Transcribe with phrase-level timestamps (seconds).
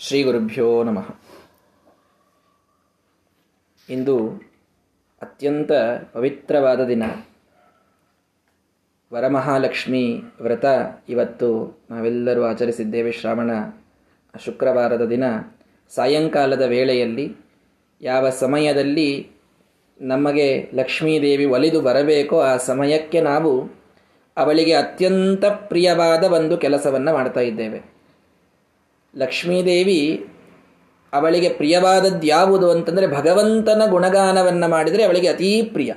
[0.00, 1.14] ಶ್ರೀ ಗುರುಭ್ಯೋ ನಮಃ.
[3.88, 4.28] ಇಂದು
[5.22, 5.72] ಅತ್ಯಂತ
[6.12, 7.02] ಪವಿತ್ರವಾದ ದಿನ.
[9.12, 10.64] ವರಮಹಾಲಕ್ಷ್ಮಿ ವ್ರತ
[11.08, 13.50] ಇವತ್ತು ನಾವೆಲ್ಲರೂ ಆಚರಿಸಿದ್ದೇವೆ ಶ್ರಾವಣ
[14.44, 15.24] ಶುಕ್ರವಾರದ ದಿನ.
[15.94, 17.36] ಸಾಯಂಕಾಲದ ವೇಳೆಯಲ್ಲಿ
[18.00, 19.30] ಯಾವ ಸಮಯದಲ್ಲಿ
[20.00, 23.70] ನಮಗೆ ಲಕ್ಷ್ಮೀದೇವಿ ಒಲಿದು ಬರಬೇಕೋ ಆ ಸಮಯಕ್ಕೆ ನಾವು
[24.36, 27.97] ಅವಳಿಗೆ ಅತ್ಯಂತ ಪ್ರಿಯವಾದ ಒಂದು ಕೆಲಸವನ್ನು ಮಾಡ್ತಾ ಇದ್ದೇವೆ.
[29.16, 30.26] ಲಕ್ಷ್ಮೀದೇವಿ
[31.12, 35.92] ಅವಳಿಗೆ ಪ್ರಿಯವಾದದ್ದು ಯಾವುದು ಅಂತಂದರೆ ಭಗವಂತನ ಗುಣಗಾನವನ್ನು ಮಾಡಿದರೆ ಅವಳಿಗೆ ಅತೀ ಪ್ರಿಯ.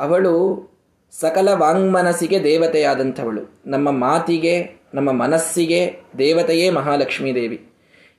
[0.00, 0.72] ಅವಳು
[1.20, 3.60] ಸಕಲ ವಾಂಗ್ಮನಸ್ಸಿಗೆ ದೇವತೆಯಾದಂಥವಳು.
[3.66, 7.68] ನಮ್ಮ ಮಾತಿಗೆ, ನಮ್ಮ ಮನಸ್ಸಿಗೆ ದೇವತೆಯೇ ಮಹಾಲಕ್ಷ್ಮೀ ದೇವಿ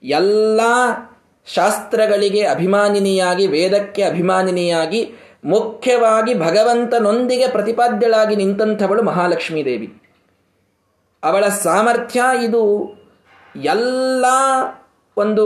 [0.03, 0.61] ಎಲ್ಲ
[1.45, 5.11] ಶಾಸ್ತ್ರಗಳಿಗೆ ಅಭಿಮಾನಿನಿಯಾಗಿ, ವೇದಕ್ಕೆ ಅಭಿಮಾನಿನಿಯಾಗಿ,
[5.45, 10.02] ಮುಖ್ಯವಾಗಿ ಭಗವಂತನೊಂದಿಗೆ ಪ್ರತಿಪಾದ್ಯಳಾಗಿ ನಿಂತಂಥವಳು ಮಹಾಲಕ್ಷ್ಮೀ ದೇವಿ
[11.23, 13.02] ಅವಳ ಸಾಮರ್ಥ್ಯ ಇದು
[13.55, 14.25] ಎಲ್ಲ
[15.17, 15.45] ಒಂದು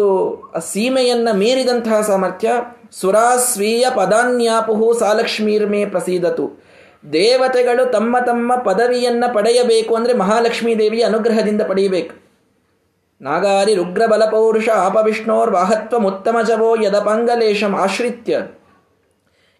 [0.59, 2.51] ಸೀಮೆಯನ್ನು ಮೀರಿದಂತಹ ಸಾಮರ್ಥ್ಯ
[2.91, 6.63] ಸುರಾಸ್ವೀಯ ಪದಾನ್ಯಾಪುಹು ಸಾಲಕ್ಷ್ಮೀರ್ಮೇ ಪ್ರಸೀದತು.
[7.13, 12.15] ದೇವತೆಗಳು ತಮ್ಮ ತಮ್ಮ ಪದವಿಯನ್ನು ಪಡೆಯಬೇಕು ಅಂದರೆ ಮಹಾಲಕ್ಷ್ಮೀ ದೇವಿಯ ಅನುಗ್ರಹದಿಂದ ಪಡೆಯಬೇಕು.
[13.21, 18.41] ನಾಗಾರಿ ರುಗ್ರಬಲ ಬಲಪೌರುಷ ಆಪವಿಷ್ಣೋರ್ ವಾಹತ್ವ ಯದ ಪಂಗಲೇಶಂ ಆಶ್ರಿತ್ಯ.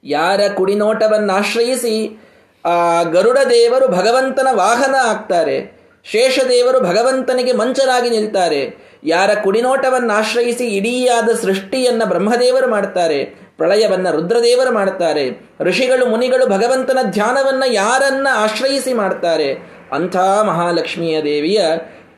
[0.04, 2.24] ಯಾರ ಕುಡಿನೋಟವನ್ನಾಶ್ರಯಿಸಿ
[2.66, 5.77] ಆ ಗರುಡ ದೇವರು ಭಗವಂತನ ವಾಹನ ಆಗ್ತಾರೆ.
[6.12, 8.88] ಶೇಷದೇವರು ಭಗವಂತನಿಗೆ ಮಂಚರಾಗಿ ನಿಲ್ತಾರೆ.
[9.04, 13.24] ಯಾರ ಕುಡಿನೋಟವನ್ನು ಆಶ್ರಯಿಸಿ ಇಡೀಯಾದ ಸೃಷ್ಟಿಯನ್ನ ಬ್ರಹ್ಮದೇವರು ಮಾಡ್ತಾರೆ.
[13.58, 15.50] ಪ್ರಳಯವನ್ನ ರುದ್ರದೇವರು ಮಾಡ್ತಾರೆ.
[15.60, 19.54] ಋಷಿಗಳು, ಮುನಿಗಳು ಭಗವಂತನ ಧ್ಯಾನವನ್ನ ಯಾರನ್ನ ಆಶ್ರಯಿಸಿ ಮಾಡ್ತಾರೆ?
[19.92, 21.62] ಅಂಥ ಮಹಾಲಕ್ಷ್ಮಿಯ ದೇವಿಯ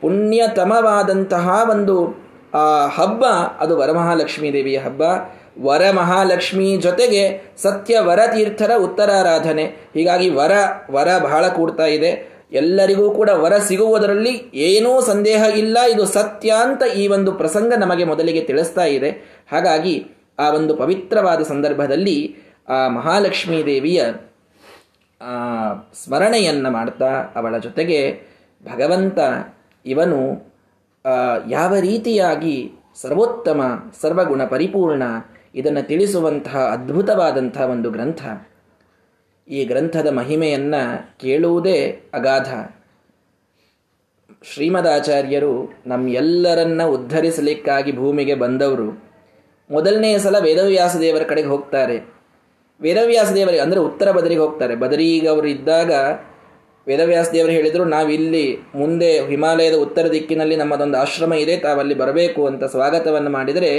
[0.00, 2.06] ಪುಣ್ಯತಮವಾದಂತಹ ಒಂದು,
[2.54, 3.24] ಆ, ಹಬ್ಬ,
[3.58, 5.02] ಅದು ವರಮಹಾಲಕ್ಷ್ಮೀ ದೇವಿಯ ಹಬ್ಬ.
[5.62, 9.64] ವರಮಹಾಲಕ್ಷ್ಮಿ ಜೊತೆಗೆ ಸತ್ಯ ವರತೀರ್ಥರ ಉತ್ತರಾರಾಧನೆ.
[9.64, 10.52] ಹೀಗಾಗಿ ವರ
[10.90, 12.39] ವರ ಬಹಳ ಕೂಡ್ತಾ ಇದೆ.
[12.52, 15.78] ಎಲ್ಲರಿಗೂ ಕೂಡ ವರ ಸಿಗುವುದರಲ್ಲಿ ಏನೂ ಸಂದೇಹ ಇಲ್ಲ.
[15.94, 19.10] ಇದು ಸತ್ಯ ಅಂತ ಈ ಒಂದು ಪ್ರಸಂಗ ನಮಗೆ ಮೊದಲಿಗೆ ತಿಳಿಸ್ತಾ ಇದೆ.
[19.52, 19.94] ಹಾಗಾಗಿ
[20.38, 22.18] ಆ ಒಂದು ಪವಿತ್ರವಾದ ಸಂದರ್ಭದಲ್ಲಿ
[22.68, 24.02] ಆ ಮಹಾಲಕ್ಷ್ಮೀ ದೇವಿಯ
[26.04, 28.00] ಸ್ಮರಣೆಯನ್ನು ಮಾಡ್ತಾ ಅವಳ ಜೊತೆಗೆ
[28.64, 29.18] ಭಗವಂತ
[29.86, 30.20] ಇವನು
[31.48, 32.56] ಯಾವ ರೀತಿಯಾಗಿ
[33.02, 33.60] ಸರ್ವೋತ್ತಮ,
[34.00, 35.02] ಸರ್ವಗುಣ ಪರಿಪೂರ್ಣ
[35.54, 38.22] ಇದನ್ನು ತಿಳಿಸುವಂತಹ ಅದ್ಭುತವಾದಂತಹ ಒಂದು ಗ್ರಂಥ.
[39.50, 41.78] ಈ ಗ್ರಂಥದ ಮಹಿಮೆಯನ್ನು ಕೇಳುವುದೇ
[42.14, 42.48] ಅಗಾಧ.
[44.42, 48.88] ಶ್ರೀಮದಾಚಾರ್ಯರು ನಮ್ಮೆಲ್ಲರನ್ನ ಉದ್ಧರಿಸಲಿಕ್ಕಾಗಿ ಭೂಮಿಗೆ ಬಂದವರು.
[49.70, 51.96] ಮೊದಲನೇ ಸಲ ವೇದವ್ಯಾಸ ದೇವರ ಕಡೆಗೆ ಹೋಗ್ತಾರೆ.
[52.80, 54.74] ವೇದವ್ಯಾಸ ದೇವರಿಗೆ ಅಂದರೆ ಉತ್ತರ ಬದರಿಗೆ ಹೋಗ್ತಾರೆ.
[54.76, 55.92] ಬದರಿಗೆ ಅವರು ಇದ್ದಾಗ
[56.86, 63.30] ವೇದವ್ಯಾಸ ದೇವರು ಹೇಳಿದರು, ನಾವಿಲ್ಲಿ ಮುಂದೆ ಹಿಮಾಲಯದ ಉತ್ತರ ದಿಕ್ಕಿನಲ್ಲಿ ನಮ್ಮದೊಂದು ಆಶ್ರಮ ಇದೆ, ತಾವಲ್ಲಿ ಬರಬೇಕು ಅಂತ ಸ್ವಾಗತವನ್ನು
[63.30, 63.72] ಮಾಡಿದರೆ,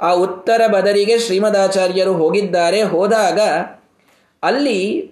[0.00, 2.82] ಆ ಉತ್ತರ ಬದರಿಗೆ ಶ್ರೀಮದಾಚಾರ್ಯರು ಹೋಗಿದ್ದಾರೆ.
[2.82, 3.38] ಹೋದಾಗ
[4.42, 5.10] ಅಲ್ಲಿ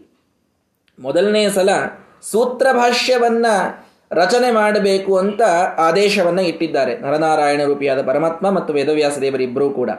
[0.98, 1.68] ಮೊದಲನೇ ಸಲ
[2.22, 3.46] ಸೂತ್ರ ಭಾಷ್ಯವನ್ನ
[4.12, 5.42] ರಚನೆ ಮಾಡಬೇಕು ಅಂತ
[5.78, 6.98] ಆದೇಶವನ್ನ ಇಟ್ಟಿದ್ದಾರೆ.
[6.98, 9.90] ನರನಾರಾಯಣ ರೂಪಿಯಾದ ಪರಮಾತ್ಮ ಮತ್ತು ವೇದವ್ಯಾಸ ದೇವರಿಬ್ಬರೂ ಕೂಡ.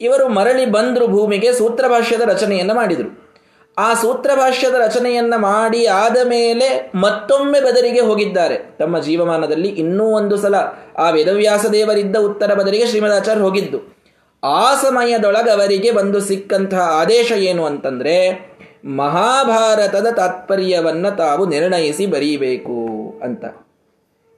[0.00, 3.30] ಇವರು ಮರಳಿ ಬಂದರು ಭೂಮಿಗೆ ಸೂತ್ರ ಭಾಷ್ಯದ ರಚನೆಯನ್ನು ಮಾಡಿದರು.
[3.78, 8.76] ಆ ಸೂತ್ರ ಭಾಷ್ಯದ ರಚನೆಯನ್ನ ಮಾಡಿ ಆದ ಮೇಲೆ ಮತ್ತೊಮ್ಮೆ ಬದರಿಗೆ ಹೋಗಿದ್ದಾರೆ.
[8.78, 10.54] ತಮ್ಮ ಜೀವಮಾನದಲ್ಲಿ ಇನ್ನೂ ಒಂದು ಸಲ
[10.98, 13.99] ಆ ವೇದವ್ಯಾಸ ದೇವರಿದ್ದ ಉತ್ತರ ಬದರಿಗೆ ಶ್ರೀಮದಾಚಾರ್ಯ ಹೋಗಿದ್ದು.
[14.44, 18.50] ಆ ಸಮಯದೊಳಗವರಿಗೆ ಒಂದು ಸಿಕ್ಕಂತಹ ಆದೇಶ ಏನು ಅಂತಂದ್ರೆ,
[18.84, 22.86] ಮಹಾಭಾರತದ ತಾತ್ಪರ್ಯವನ್ನು ತಾವು ನಿರ್ಣಯಿಸಿ ಬರೀಬೇಕು
[23.22, 23.44] ಅಂತ.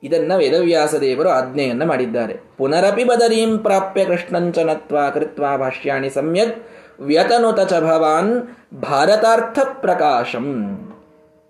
[0.02, 2.36] ಇದನ್ನು ವೇದವ್ಯಾಸ ದೇವರು ಆಜ್ಞೆಯನ್ನ ಮಾಡಿದ್ದಾರೆ.
[2.58, 6.66] ಪುನರಪಿ ಬದರೀಂ ಪ್ರಾಪ್ಯ ಕೃಷ್ಣಂಚನತ್ವ ಕೃತ್ವ ಭಾಷ್ಯಾಣಿ ಸಮ್ಯಕ್
[7.00, 8.42] ವ್ಯತನುತ ಚ ಭವಾನ್
[8.82, 10.78] ಭಾರತಾರ್ಥ ಪ್ರಕಾಶಂ.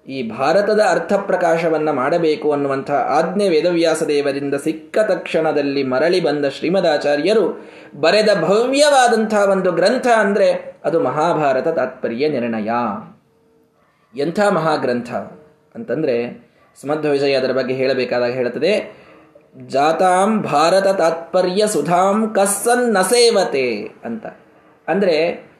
[0.07, 7.71] ಈ ಭಾರತದ ಅರ್ಥ ಪ್ರಕಾಶವನ್ನು ಮಾಡಬೇಕು ಅನ್ನುವಂಥ ಆಜ್ಞೆ ವೇದವ್ಯಾಸ ದೇವರಿಂದ ಸಿಕ್ಕ ತಕ್ಷಣದಲ್ಲಿ ಮರಳಿ ಬಂದ ಶ್ರೀಮದಾಚಾರ್ಯರು
[8.01, 12.71] ಬರೆದ ಭವ್ಯವಾದಂಥ ಒಂದು ಗ್ರಂಥ ಅಂದ್ರೆ ಅದು ಮಹಾಭಾರತ ತಾತ್ಪರ್ಯ ನಿರ್ಣಯ.
[14.21, 15.15] ಎಂಥ ಮಹಾಗ್ರಂಥ?
[15.75, 16.47] ಅಂತಂದ್ರೆ
[16.81, 18.97] ಸ್ಮದ್ಧ ವಿಜಯ ಅದರ ಬಗ್ಗೆ ಹೇಳಬೇಕಾದಾಗ ಹೇಳುತ್ತದೆ,
[19.67, 24.27] ಜಾತಾಂ ಭಾರತ ತಾತ್ಪರ್ಯ ಸುಧಾಂ ಕಸ್ಸನ್ ನಸೇವತೆ ಅಂತ.
[24.89, 25.51] ಅಂದ್ರೆ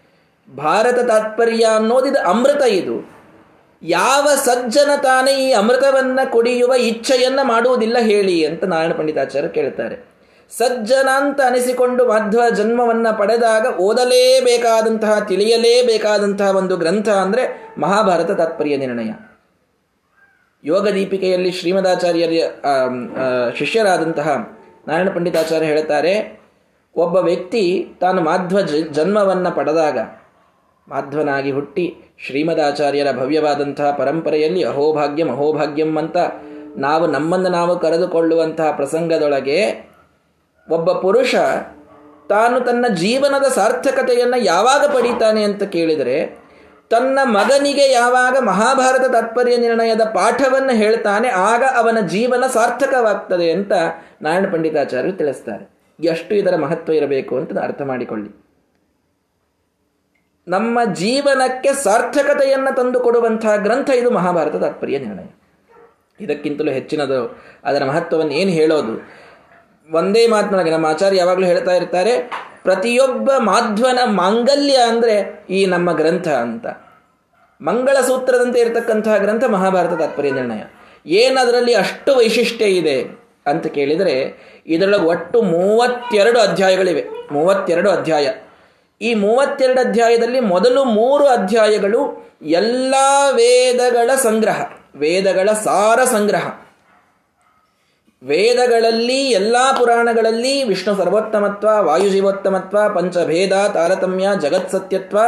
[0.57, 3.12] ಭಾರತ ತಾತ್ಪರ್ಯ ಅನ್ನೋದಿದ ಅಮೃತ ಇದು.
[3.83, 10.13] ಯಾವ ಸಜ್ಜನ ತಾನೇ ಈ ಅಮೃತವನ್ನ ಕುಡಿಯುವ ಇಚ್ಛೆಯನ್ನು ಮಾಡುವುದಿಲ್ಲ ಹೇಳಿ ಅಂತ ನಾರಾಯಣ ಪಂಡಿತಾಚಾರ್ಯ ಕೇಳ್ತಾರೆ.
[10.51, 19.11] ಸಜ್ಜನ ಅಂತ ಅನಿಸಿಕೊಂಡು ಮಾಧ್ವ ಜನ್ಮವನ್ನ ಪಡೆದಾಗ ಓದಲೇಬೇಕಾದಂತಹ, ತಿಳಿಯಲೇಬೇಕಾದಂತಹ ಒಂದು ಗ್ರಂಥ ಅಂದ್ರೆ ಮಹಾಭಾರತ ತಾತ್ಪರ್ಯ ನಿರ್ಣಯ.
[20.65, 22.31] ಯೋಗ ದೀಪಿಕೆಯಲ್ಲಿ ಶ್ರೀಮದಾಚಾರ್ಯರ
[23.59, 24.29] ಶಿಷ್ಯರಾದಂತಹ
[24.89, 26.43] ನಾರಾಯಣ ಪಂಡಿತಾಚಾರ್ಯ ಹೇಳ್ತಾರೆ
[26.97, 28.61] ಒಬ್ಬ ವ್ಯಕ್ತಿ ತಾನು ಮಾಧ್ವ
[28.93, 29.99] ಜನ್ಮವನ್ನ ಪಡೆದಾಗ
[30.89, 31.97] ಮಾಧ್ವನಾಗಿ ಹುಟ್ಟಿ
[32.27, 36.17] ಶ್ರೀಮದಾಚಾರ್ಯರ ಭವ್ಯವಾದಂತಹ ಪರಂಪರೆಯಲ್ಲಿ ಅಹೋಭಾಗ್ಯಂ ಅಹೋಭಾಗ್ಯಂ ಅಂತ
[36.77, 39.91] ನಾವು ನಮ್ಮನ್ನು ನಾವು ಕರೆದುಕೊಳ್ಳುವಂತಹ ಪ್ರಸಂಗದೊಳಗೆ
[40.71, 41.35] ಒಬ್ಬ ಪುರುಷ
[42.29, 46.43] ತಾನು ತನ್ನ ಜೀವನದ ಸಾರ್ಥಕತೆಯನ್ನು ಯಾವಾಗ ಪಡೀತಾನೆ ಅಂತ ಕೇಳಿದರೆ
[46.91, 53.73] ತನ್ನ ಮಗನಿಗೆ ಯಾವಾಗ ಮಹಾಭಾರತ ತಾತ್ಪರ್ಯ ನಿರ್ಣಯದ ಪಾಠವನ್ನು ಹೇಳ್ತಾನೆ, ಆಗ ಅವನ ಜೀವನ ಸಾರ್ಥಕವಾಗ್ತದೆ ಅಂತ
[54.23, 55.71] ನಾರಾಯಣ ಪಂಡಿತಾಚಾರ್ಯರು ತಿಳಿಸ್ತಾರೆ.
[56.01, 58.42] ಎಷ್ಟು ಇದರ ಮಹತ್ವ ಇರಬೇಕು ಅಂತ ಅರ್ಥ ಮಾಡಿಕೊಳ್ಳಿ.
[60.49, 65.25] ನಮ್ಮ ಜೀವನಕ್ಕೆ ಸಾರ್ಥಕತೆಯನ್ನು ತಂದು ಕೊಡುವಂತಹ ಗ್ರಂಥ ಇದು ಮಹಾಭಾರತ ತಾತ್ಪರ್ಯ ನಿರ್ಣಯ.
[66.21, 69.09] ಇದಕ್ಕಿಂತಲೂ ಹೆಚ್ಚಿನದು ಅದರ ಮಹತ್ವವನ್ನು ಏನು ಹೇಳೋದು?
[69.93, 72.31] ಒಂದೇ ಮಾತಿನೊಳಗೆ ನಮ್ಮ ಆಚಾರ್ಯ ಯಾವಾಗಲೂ ಹೇಳ್ತಾ ಇರ್ತಾರೆ,
[72.63, 76.67] ಪ್ರತಿಯೊಬ್ಬ ಮಾಧ್ವನ ಮಾಂಗಲ್ಯ ಅಂದರೆ ಈ ನಮ್ಮ ಗ್ರಂಥ ಅಂತ.
[77.63, 80.63] ಮಂಗಳ ಸೂತ್ರದಂತೆ ಇರತಕ್ಕಂತಹ ಗ್ರಂಥ ಮಹಾಭಾರತ ತಾತ್ಪರ್ಯ ನಿರ್ಣಯ.
[81.07, 83.03] ಏನದರಲ್ಲಿ ಅಷ್ಟು ವೈಶಿಷ್ಟ್ಯ ಇದೆ
[83.47, 84.17] ಅಂತ ಕೇಳಿದರೆ,
[84.67, 87.05] ಇದರೊಳಗೆ ಒಟ್ಟು ಮೂವತ್ತೆರಡು ಅಧ್ಯಾಯಗಳಿವೆ.
[87.33, 88.29] ಮೂವತ್ತೆರಡು ಅಧ್ಯಾಯ.
[89.03, 92.01] ಈ ಮೂವತ್ತೆರಡು ಅಧ್ಯಾಯದಲ್ಲಿ ಮೊದಲು ಮೂರು ಅಧ್ಯಾಯಗಳು
[92.43, 92.95] ಎಲ್ಲ
[93.33, 94.61] ವೇದಗಳ ಸಂಗ್ರಹ,
[94.97, 96.47] ವೇದಗಳ ಸಾರ ಸಂಗ್ರಹ.
[98.25, 105.19] ವೇದಗಳಲ್ಲಿ, ಎಲ್ಲ ಪುರಾಣಗಳಲ್ಲಿ ವಿಷ್ಣು ಸರ್ವೋತ್ತಮತ್ವ, ವಾಯುಜೀವೋತ್ತಮತ್ವ, ಪಂಚಭೇದ, ತಾರತಮ್ಯ, ಜಗತ್ ಸತ್ಯತ್ವ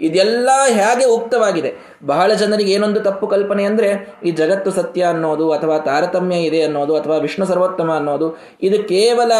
[0.00, 1.72] ಇದೆಲ್ಲ ಹೇಗೆ ಉಕ್ತವಾಗಿದೆ?
[2.06, 3.88] ಬಹಳ ಜನರಿಗೆ ಏನೊಂದು ತಪ್ಪು ಕಲ್ಪನೆ ಅಂದರೆ
[4.24, 8.28] ಈ ಜಗತ್ತು ಸತ್ಯ ಅನ್ನೋದು ಅಥವಾ ತಾರತಮ್ಯ ಇದೆ ಅನ್ನೋದು ಅಥವಾ ವಿಷ್ಣು ಸರ್ವೋತ್ತಮ ಅನ್ನೋದು.
[8.62, 9.32] ಇದು ಕೇವಲ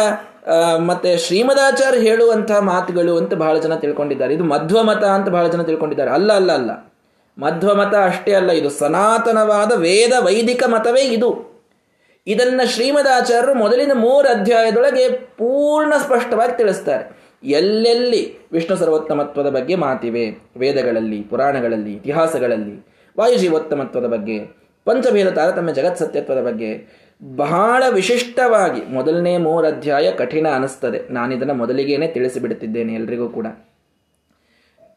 [0.77, 4.33] ಮತ್ತೆ ಶ್ರೀಮದಾಚಾರ್ಯ ಹೇಳುವಂತಹ ಮಾತುಗಳು ಅಂತ ಬಹಳ ಜನ ತಿಳ್ಕೊಂಡಿದ್ದಾರೆ.
[4.33, 6.11] ಇದು ಮಧ್ವಮತ ಅಂತ ಬಹಳ ಜನ ತಿಳ್ಕೊಂಡಿದ್ದಾರೆ.
[6.11, 6.93] ಅಲ್ಲ ಅಲ್ಲ ಅಲ್ಲ.
[7.37, 8.69] ಮಧ್ವಮತ ಅಷ್ಟೇ ಅಲ್ಲ ಇದು.
[8.69, 11.55] ಸನಾತನವಾದ ವೇದ ವೈದಿಕ ಮತವೇ ಇದು.
[12.27, 17.25] ಇದನ್ನ ಶ್ರೀಮದಾಚಾರ್ಯರು ಮೊದಲಿನ ಮೂರು ಅಧ್ಯಾಯದೊಳಗೆ ಪೂರ್ಣ ಸ್ಪಷ್ಟವಾಗಿ ತಿಳಿಸ್ತಾರೆ.
[17.43, 20.43] ಎಲ್ಲೆಲ್ಲಿ ವಿಷ್ಣು ಸರ್ವೋತ್ತಮತ್ವದ ಬಗ್ಗೆ ಮಾತಿವೆ?
[20.57, 22.87] ವೇದಗಳಲ್ಲಿ, ಪುರಾಣಗಳಲ್ಲಿ, ಇತಿಹಾಸಗಳಲ್ಲಿ,
[23.19, 24.39] ವಾಯುಜೀವೋತ್ತಮತ್ವದ ಬಗ್ಗೆ,
[24.85, 32.93] ಪಂಚಭೇದ ತಾರತಮ್ಯ ಜಗತ್ ಸತ್ಯತ್ವದ ಬಗ್ಗೆ ಬಹಳ ವಿಶಿಷ್ಟವಾಗಿ ಮೊದಲನೇ ಮೂರು ಅಧ್ಯಾಯ ಕಠಿಣ ಅನಿಸ್ತದೆ ನಾನಿದನ್ನು ಮೊದಲಿಗೇನೆ ತಿಳಿಸಿಬಿಡುತ್ತಿದ್ದೇನೆ
[32.93, 33.47] ಎಲ್ರಿಗೂ ಕೂಡ.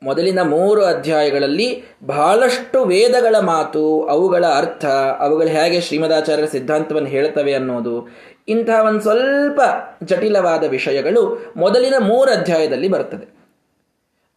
[0.03, 4.85] ಮೊದಲಿನ ಮೂರು ಅಧ್ಯಾಯಗಳಲ್ಲಿ ಬಹಳಷ್ಟು ವೇದಗಳ ಮಾತು, ಅವುಗಳ ಅರ್ಥ,
[5.19, 8.09] ಅವುಗಳು ಹೇಗೆ ಶ್ರೀಮದಾಚಾರ್ಯರ ಸಿದ್ಧಾಂತವನ್ನು ಹೇಳ್ತವೆ ಅನ್ನೋದು
[8.49, 9.61] ಇಂತಹ ಒಂದು ಸ್ವಲ್ಪ
[10.05, 13.39] ಜಟಿಲವಾದ ವಿಷಯಗಳು ಮೊದಲಿನ ಮೂರು ಅಧ್ಯಾಯದಲ್ಲಿ ಬರುತ್ತದೆ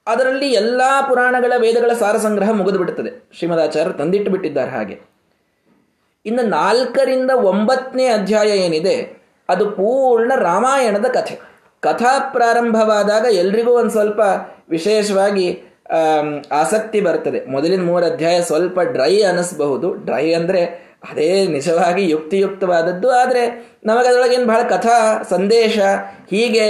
[0.07, 5.10] ಅದರಲ್ಲಿ ಎಲ್ಲ ಪುರಾಣಗಳ ವೇದಗಳ ಸಾರಸಂಗ್ರಹ ಮುಗಿದು ಬಿಡುತ್ತದೆ ಶ್ರೀಮದಾಚಾರ್ಯರು ತಂದಿಟ್ಟು ಬಿಟ್ಟಿದ್ದಾರೆ ಹಾಗೆ.
[6.25, 8.95] ಇನ್ನು ನಾಲ್ಕರಿಂದ ಒಂಬತ್ತನೇ ಅಧ್ಯಾಯ ಏನಿದೆ,
[9.49, 11.35] ಅದು ಪೂರ್ಣ ರಾಮಾಯಣದ ಕಥೆ.
[11.83, 14.21] ಕಥಾ ಪ್ರಾರಂಭವಾದಾಗ ಎಲ್ರಿಗೂ ಒಂದು ಸ್ವಲ್ಪ
[14.69, 15.47] ವಿಶೇಷವಾಗಿ
[16.59, 17.39] ಆಸಕ್ತಿ ಬರ್ತದೆ.
[17.53, 19.87] ಮೊದಲಿನ ಮೂರು ಅಧ್ಯಾಯ ಸ್ವಲ್ಪ ಡ್ರೈ ಅನಿಸ್ಬಹುದು.
[20.07, 20.61] ಡ್ರೈ ಅಂದರೆ
[21.09, 23.43] ಅದೇ ನಿಜವಾಗಿ ಯುಕ್ತಿಯುಕ್ತವಾದದ್ದು, ಆದರೆ
[23.85, 24.97] ನಮಗದರೊಳಗೇನು ಬಹಳ ಕಥಾ,
[25.29, 25.79] ಸಂದೇಶ
[26.33, 26.65] ಹೀಗೆ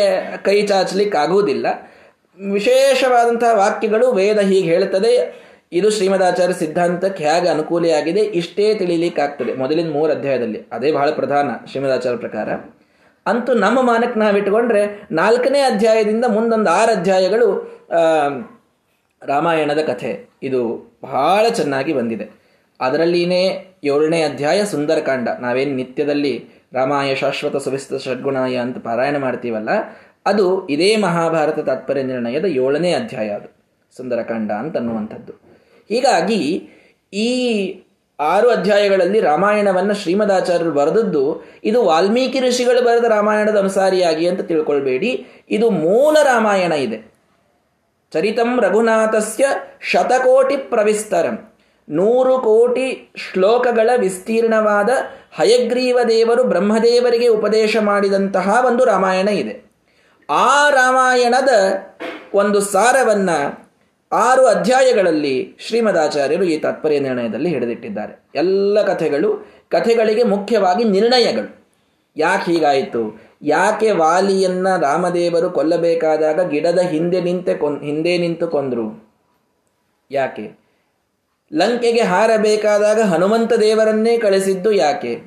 [0.48, 1.68] ಕೈ ಚಾಚಲಿಕ್ಕೆ ಆಗುವುದಿಲ್ಲ
[2.40, 5.14] ವಿಶೇಷವಾದಂತಹ ವಾಕ್ಯಗಳು ವೇದ ಹೀಗೆ ಹೇಳ್ತದೆ
[5.72, 9.54] ಇದು ಶ್ರೀಮದಾಚಾರ್ಯ ಸಿದ್ಧಾಂತಕ್ಕೆ ಹೇಗೆ ಅನುಕೂಲಿಯಾಗಿದೆ ಇಷ್ಟೇ ತಿಳಿಲಿಕ್ಕಾಗ್ತದೆ.
[9.54, 12.50] ಮೊದಲಿನ ಮೂರು ಅಧ್ಯಾಯದಲ್ಲಿ ಅದೇ ಬಹಳ ಪ್ರಧಾನ ಶ್ರೀಮದಾಚಾರ್ಯ ಪ್ರಕಾರ.
[13.26, 14.82] ಅಂತೂ ನಮ್ಮ ಮಾನಕ್ಕೆ ನಾವಿಟ್ಕೊಂಡ್ರೆ
[15.12, 17.50] ನಾಲ್ಕನೇ ಅಧ್ಯಾಯದಿಂದ ಮುಂದೊಂದು ಆರು ಅಧ್ಯಾಯಗಳು
[19.22, 20.12] ರಾಮಾಯಣದ ಕಥೆ.
[20.44, 20.62] ಇದು
[21.04, 22.26] ಬಹಳ ಚೆನ್ನಾಗಿ ಬಂದಿದೆ.
[22.80, 23.44] ಅದರಲ್ಲಿನೇ
[23.84, 25.30] ಏಳನೇ ಅಧ್ಯಾಯ ಸುಂದರಕಾಂಡ.
[25.40, 26.34] ನಾವೇನು ನಿತ್ಯದಲ್ಲಿ
[26.74, 29.70] ರಾಮಾಯ ಶಾಶ್ವತ ಸುವಿಸ್ತ ಷಡ್ಗುಣಾಯ ಅಂತ ಪಾರಾಯಣ ಮಾಡ್ತೀವಲ್ಲ,
[30.26, 33.50] ಅದು ಇದೇ ಮಹಾಭಾರತ ತಾತ್ಪರ್ಯ ನಿರ್ಣಯದ ಏಳನೇ ಅಧ್ಯಾಯ ಅದು.
[33.98, 35.34] ಸುಂದರಕಾಂಡ ಅಂತ ಅನ್ನುವಂಥದ್ದು.
[35.90, 36.70] ಹೀಗಾಗಿ
[37.14, 37.30] ಈ
[38.20, 45.28] ಆರು ಅಧ್ಯಾಯಗಳಲ್ಲಿ ರಾಮಾಯಣವನ್ನು ಶ್ರೀಮದಾಚಾರ್ಯರು ಬರೆದದ್ದು ಇದು ವಾಲ್ಮೀಕಿ ಋಷಿಗಳು ಬರೆದ ರಾಮಾಯಣದ ಅನುಸಾರಿಯಾಗಿ ಅಂತ ತಿಳ್ಕೊಳ್ಬೇಡಿ.
[45.50, 47.12] ಇದು ಮೂಲ ರಾಮಾಯಣ ಇದೆ.
[48.14, 49.46] ಚರಿತಂ ರಘುನಾಥಸ್ಯ
[49.82, 51.54] ಶತಕೋಟಿ ಪ್ರವಿಸ್ತರಂ.
[51.90, 54.90] ನೂರು ಕೋಟಿ ಶ್ಲೋಕಗಳ ವಿಸ್ತೀರ್ಣವಾದ
[55.34, 59.72] ಹಯಗ್ರೀವ ದೇವರು ಬ್ರಹ್ಮದೇವರಿಗೆ ಉಪದೇಶ ಮಾಡಿದಂತಹ ಒಂದು ರಾಮಾಯಣ ಇದೆ.
[60.30, 61.50] ಆ ರಾಮಾಯಣದ
[62.34, 63.30] ಒಂದು ಸಾರವನ್ನ
[64.14, 68.24] ಆರು ಅಧ್ಯಾಯಗಳಲ್ಲಿ ಶ್ರೀಮದಾಚಾರ್ಯರು ಈ ತಾತ್ಪರ್ಯ ನಿರ್ಣಯದಲ್ಲಿ ಹಿಡಿದಿಟ್ಟಿದ್ದಾರೆ.
[68.36, 71.66] ಎಲ್ಲ ಕಥೆಗಳು ಕಥೆಗಳಿಗೆ ಮುಖ್ಯವಾಗಿ ನಿರ್ಣಯಗಳು.
[72.18, 73.22] ಯಾಕೆ ಹೀಗಾಯಿತು?
[73.42, 79.14] ಯಾಕೆ ವಾಲಿಯನ್ನ ರಾಮದೇವರು ಕೊಲ್ಲಬೇಕಾದಾಗ ಗಿಡದ ಹಿಂದೆ ನಿಂತೆ ಕೊನ್ ಹಿಂದೆ ನಿಂತು ಕೊಂದ್ರು?
[80.12, 80.60] ಯಾಕೆ?
[81.54, 85.22] ಲಂಕೆಗೆ ಹಾರಬೇಕಾದಾಗ ಹನುಮಂತ ದೇವರನ್ನೇ ಕಳಿಸಿದ್ದು ಯಾಕೆ?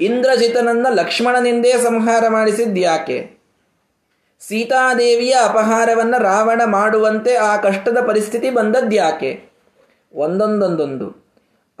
[0.00, 3.39] ಇಂದ್ರಜಿತನನ್ನ ಲಕ್ಷ್ಮಣನಿಂದೇ ಸಂಹಾರ ಮಾಡಿಸಿದ್ದು ಯಾಕೆ?
[4.48, 9.44] ಸೀತಾದೇವಿಯ ಅಪಹಾರವನ್ನು ರಾವಣ ಮಾಡುವಂತೆ ಆ ಕಷ್ಟದ ಪರಿಸ್ಥಿತಿ ಬಂದದ್ಯಾಕೆ
[10.14, 11.26] ಒಂದೊಂದೊಂದೊಂದು.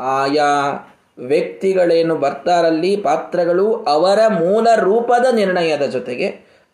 [0.00, 0.70] ಆಯಾ
[1.18, 6.26] ವ್ಯಕ್ತಿಗಳೇನು ಬರ್ತಾರಲ್ಲಿ ಪಾತ್ರಗಳು ಅವರ ಮೂಲ ರೂಪದ ನಿರ್ಣಯದ ಜೊತೆಗೆ,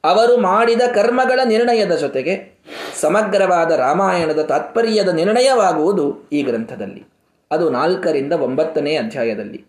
[0.04, 2.58] ಅವರು ಮಾಡಿದ ಕರ್ಮಗಳ ನಿರ್ಣಯದ ಜೊತೆಗೆ,
[3.00, 7.04] ಸಮಗ್ರವಾದ ರಾಮಾಯಣದ ತಾತ್ಪರ್ಯದ ನಿರ್ಣಯವಾಗುವುದು ಈ ಗ್ರಂಥದಲ್ಲಿ.
[7.50, 9.64] ಅದು ನಾಲ್ಕರಿಂದ ಒಂಬತ್ತನೇ ಅಧ್ಯಾಯದಲ್ಲಿ.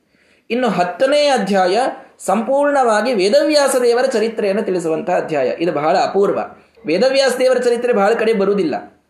[0.49, 1.77] ಇನ್ನು ಹತ್ತನೇ ಅಧ್ಯಾಯ
[2.25, 5.51] ಸಂಪೂರ್ಣವಾಗಿ ವೇದವ್ಯಾಸ ದೇವರ ಚರಿತ್ರೆಯನ್ನು ತಿಳಿಸುವಂತಹ ಅಧ್ಯಾಯ.
[5.59, 6.39] ಇದು ಬಹಳ ಅಪೂರ್ವ.
[6.85, 9.03] ವೇದವ್ಯಾಸ ದೇವರ ಚರಿತ್ರೆ ಬಹಳ ಕಡೆ ಬರುವುದಿಲ್ಲ.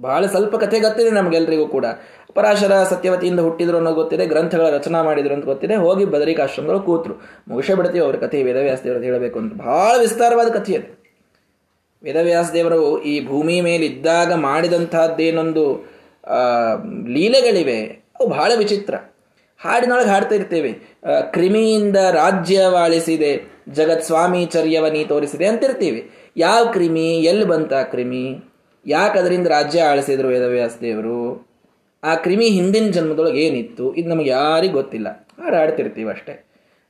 [0.00, 1.84] ಬಹಳ ಸ್ವಲ್ಪ ಕಥೆ ಗೊತ್ತಿದೆ ನಮಗೆಲ್ಲರಿಗೂ ಕೂಡ.
[2.34, 7.14] ಪರಾಶರ ಸತ್ಯವತಿಯಿಂದ ಹುಟ್ಟಿದ್ರು ಅನ್ನೋ ಗೊತ್ತಿದೆ, ಗ್ರಂಥಗಳ ರಚನಾ ಮಾಡಿದ್ರು ಅಂತ ಗೊತ್ತಿದೆ, ಹೋಗಿ ಬದರಿಕಾಶ್ರಮಗಳು ಕೂತರು.
[7.48, 9.54] ಮುಗಿಸೇ ಬಿಡ್ತೀವಿ ಅವ್ರ ಕಥೆ, ವೇದವ್ಯಾಸ ದೇವರು ಹೇಳಬೇಕು ಅಂತ.
[9.54, 11.04] ಬಹಳ ವಿಸ್ತಾರವಾದ ಕಥೆ ಅದು.
[12.02, 15.90] ವೇದವ್ಯಾಸ ದೇವರು ಈ ಭೂಮಿ ಮೇಲಿದ್ದಾಗ ಮಾಡಿದಂತಹದ್ದೇನೊಂದು
[17.06, 17.82] ಲೀಲೆಗಳಿವೆ.
[18.20, 18.94] ಅವು ಬಹಳ ವಿಚಿತ್ರ.
[19.64, 20.72] ಹಾಡಿನೊಳಗೆ ಹಾಡ್ತಾ ಇರ್ತೇವೆ.
[21.30, 26.10] ಕ್ರಿಮಿಯಿಂದ ರಾಜ್ಯವಾಳಿಸಿದೆ ಜಗತ್ ಸ್ವಾಮೀಚರ್ಯವನಿ ತೋರಿಸಿದೆ ಅಂತಿರ್ತೀವಿ.
[26.36, 28.44] ಯಾವ ಕ್ರಿಮಿ, ಎಲ್ಲಿ ಬಂತ ಕ್ರಿಮಿ?
[28.86, 31.48] ಯಾಕೆ ಅದರಿಂದ ರಾಜ್ಯ ಆಳಿಸಿದ್ರು ವೇದವ್ಯಾಸ ದೇವರು?
[32.04, 33.94] ಆ ಕ್ರಿಮಿ ಹಿಂದಿನ ಜನ್ಮದೊಳಗೆ ಏನಿತ್ತು?
[33.94, 35.26] ಇದು ನಮಗೆ ಯಾರಿಗೂ ಗೊತ್ತಿಲ್ಲ.
[35.42, 36.44] ಹಾಡು ಹಾಡ್ತಿರ್ತೀವಿ ಅಷ್ಟೇ.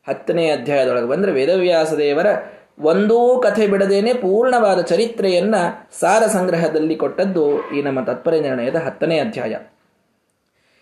[0.09, 2.27] ಹತ್ತನೇ ಅಧ್ಯಾಯದೊಳಗೆ ಬಂದರೆ ವೇದವ್ಯಾಸ ದೇವರ
[2.79, 9.57] ಒಂದೂ ಕಥೆ ಬಿಡದೇನೆ ಪೂರ್ಣವಾದ ಚರಿತ್ರೆಯನ್ನು ಸಾರ ಸಂಗ್ರಹದಲ್ಲಿ ಕೊಟ್ಟದ್ದು ಈ ನಮ್ಮ ತತ್ಪರ್ಯ ನಿರ್ಣಯದ ಹತ್ತನೇ ಅಧ್ಯಾಯ.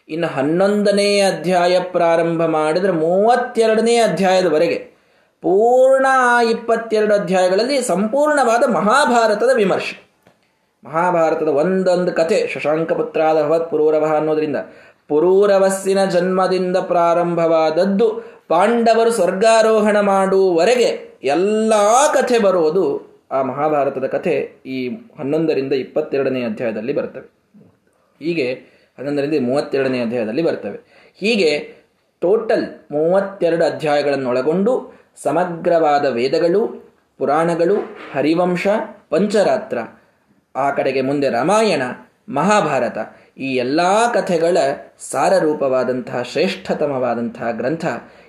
[0.09, 4.99] ಇನ್ನು ಹನ್ನೊಂದನೇ ಅಧ್ಯಾಯ ಪ್ರಾರಂಭ ಮಾಡಿದರೆ ಮೂವತ್ತೆರಡನೇ ಅಧ್ಯಾಯದವರೆಗೆ
[5.43, 6.07] ಪೂರ್ಣ
[6.51, 10.09] ಇಪ್ಪತ್ತೆರಡು ಅಧ್ಯಾಯಗಳಲ್ಲಿ ಸಂಪೂರ್ಣವಾದ ಮಹಾಭಾರತದ ವಿಮರ್ಶೆ.
[10.85, 14.57] ಮಹಾಭಾರತದ ಒಂದೊಂದು ಕಥೆ ಶಶಾಂಕಪುತ್ರಾದ ಭವತ್ ಪುರೂರವ ಅನ್ನೋದರಿಂದ.
[15.09, 21.73] ಪುರೂರವಸ್ಸಿನ ಜನ್ಮದಿಂದ ಪ್ರಾರಂಭವಾದದ್ದು ಪಾಂಡವರು ಸ್ವರ್ಗಾರೋಹಣ ಮಾಡುವವರೆಗೆ ಎಲ್ಲ
[22.15, 27.31] ಕಥೆ ಬರುವುದು ಆ ಮಹಾಭಾರತದ ಕಥೆ ಈ ಹನ್ನೊಂದರಿಂದ ಇಪ್ಪತ್ತೆರಡನೇ ಅಧ್ಯಾಯದಲ್ಲಿ ಬರ್ತವೆ.
[28.25, 31.11] ಹೀಗೆ ಹನ್ನೊಂದರಿಂದ ಮೂವತ್ತೆರಡನೇ ಅಧ್ಯಾಯದಲ್ಲಿ ಬರ್ತವೆ.
[31.17, 31.75] ಹೀಗೆ
[32.21, 36.89] ಟೋಟಲ್ ಮೂವತ್ತೆರಡು ಅಧ್ಯಾಯಗಳನ್ನು ಒಳಗೊಂಡು ಸಮಗ್ರವಾದ ವೇದಗಳು,
[37.19, 37.75] ಪುರಾಣಗಳು,
[38.15, 38.67] ಹರಿವಂಶ,
[39.11, 39.79] ಪಂಚರಾತ್ರ,
[40.57, 41.83] ಆ ಕಡೆಗೆ ಮುಂದೆ ರಾಮಾಯಣ,
[42.29, 42.99] ಮಹಾಭಾರತ,
[43.39, 43.81] ಈ ಎಲ್ಲ
[44.13, 44.57] ಕಥೆಗಳ
[45.11, 47.87] ಸಾರರೂಪವಾದಂತಹ ಶ್ರೇಷ್ಠತಮವಾದಂತಹ ಗ್ರಂಥ.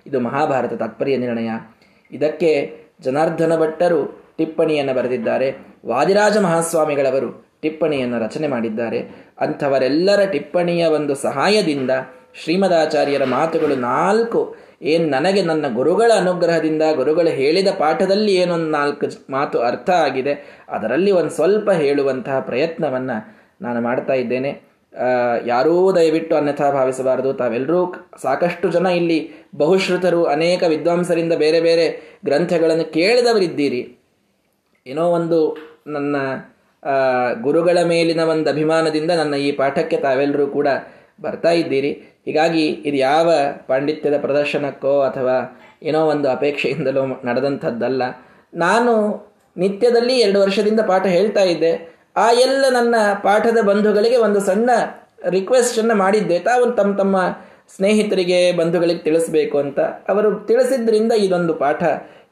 [0.07, 1.49] ಇದು ಮಹಾಭಾರತ ತಾತ್ಪರ್ಯ ನಿರ್ಣಯ.
[2.11, 5.55] ಇದಕ್ಕೆ ಜನಾರ್ದನ ಭಟ್ಟರು ಟಿಪ್ಪಣಿಯನ್ನು ಬರೆದಿದ್ದಾರೆ.
[5.85, 8.99] ವಾದಿರಾಜ ಮಹಾಸ್ವಾಮಿಗಳವರು ಟಿಪ್ಪಣಿಯನ್ನು ರಚನೆ ಮಾಡಿದ್ದಾರೆ.
[9.39, 11.91] ಅಂಥವರೆಲ್ಲರ ಟಿಪ್ಪಣಿಯ ಒಂದು ಸಹಾಯದಿಂದ
[12.43, 14.55] ಶ್ರೀಮದಾಚಾರ್ಯರ ಮಾತುಗಳು ನಾಲ್ಕು.
[14.81, 20.33] ಏನು ನನಗೆ ನನ್ನ ಗುರುಗಳ ಅನುಗ್ರಹದಿಂದ ಗುರುಗಳು ಹೇಳಿದ ಪಾಠದಲ್ಲಿ ಏನೊಂದು ನಾಲ್ಕು ಮಾತು ಅರ್ಥ ಆಗಿದೆ.
[20.69, 23.17] ಅದರಲ್ಲಿ ಒಂದು ಸ್ವಲ್ಪ ಹೇಳುವಂತಹ ಪ್ರಯತ್ನವನ್ನು
[23.61, 24.51] ನಾನು ಮಾಡ್ತಾ ಇದ್ದೇನೆ.
[25.45, 27.33] ಯಾರೂ ದಯವಿಟ್ಟು ಅನ್ಯಥಾ ಭಾವಿಸಬಾರದು.
[27.33, 27.81] ತಾವೆಲ್ಲರೂ
[28.21, 29.19] ಸಾಕಷ್ಟು ಜನ ಇಲ್ಲಿ
[29.57, 31.85] ಬಹುಶ್ರುತರು, ಅನೇಕ ವಿದ್ವಾಂಸರಿಂದ ಬೇರೆ ಬೇರೆ
[32.25, 33.81] ಗ್ರಂಥಗಳನ್ನು ಕೇಳಿದವರಿದ್ದೀರಿ.
[34.87, 35.39] ಏನೋ ಒಂದು
[35.87, 36.15] ನನ್ನ
[37.41, 40.67] ಗುರುಗಳ ಮೇಲಿನ ಒಂದು ಅಭಿಮಾನದಿಂದ ನನ್ನ ಈ ಪಾಠಕ್ಕೆ ತಾವೆಲ್ಲರೂ ಕೂಡ
[41.21, 41.91] ಬರ್ತಾ ಇದ್ದೀರಿ.
[42.25, 43.31] ಹೀಗಾಗಿ ಇದು ಯಾವ
[43.67, 48.01] ಪಾಂಡಿತ್ಯದ ಪ್ರದರ್ಶನಕ್ಕೋ ಅಥವಾ ಏನೋ ಒಂದು ಅಪೇಕ್ಷೆಯಿಂದಲೋ ನಡೆದಂಥದ್ದಲ್ಲ.
[48.53, 48.93] ನಾನು
[49.57, 51.99] ನಿತ್ಯದಲ್ಲಿ ಎರಡು ವರ್ಷದಿಂದ ಪಾಠ ಹೇಳ್ತಾ ಇದ್ದೆ.
[52.17, 54.69] ಆ ಎಲ್ಲ ನನ್ನ ಪಾಠದ ಬಂಧುಗಳಿಗೆ ಒಂದು ಸಣ್ಣ
[55.29, 56.39] ರಿಕ್ವೆಸ್ಟನ್ನು ಮಾಡಿದ್ದೆ.
[56.39, 57.17] ತಾವು ತಮ್ಮ ತಮ್ಮ
[57.75, 59.79] ಸ್ನೇಹಿತರಿಗೆ, ಬಂಧುಗಳಿಗೆ ತಿಳಿಸ್ಬೇಕು ಅಂತ.
[59.79, 61.83] ಅವರು ತಿಳಿಸಿದ್ರಿಂದ ಇದೊಂದು ಪಾಠ,